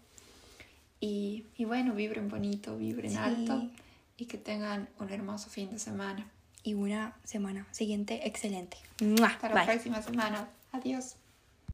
Y, 1.01 1.45
y 1.57 1.65
bueno, 1.65 1.95
vibren 1.95 2.29
bonito, 2.29 2.77
vibren 2.77 3.17
alto 3.17 3.69
y 4.17 4.27
que 4.27 4.37
tengan 4.37 4.89
un 4.99 5.11
hermoso 5.11 5.49
fin 5.49 5.71
de 5.71 5.79
semana. 5.79 6.27
Y 6.65 6.75
una 6.75 7.17
semana 7.25 7.67
siguiente 7.71 8.27
excelente. 8.27 8.77
Hasta 9.25 9.49
la 9.49 9.65
próxima 9.65 10.03
semana. 10.03 10.49
Adiós. 10.73 11.15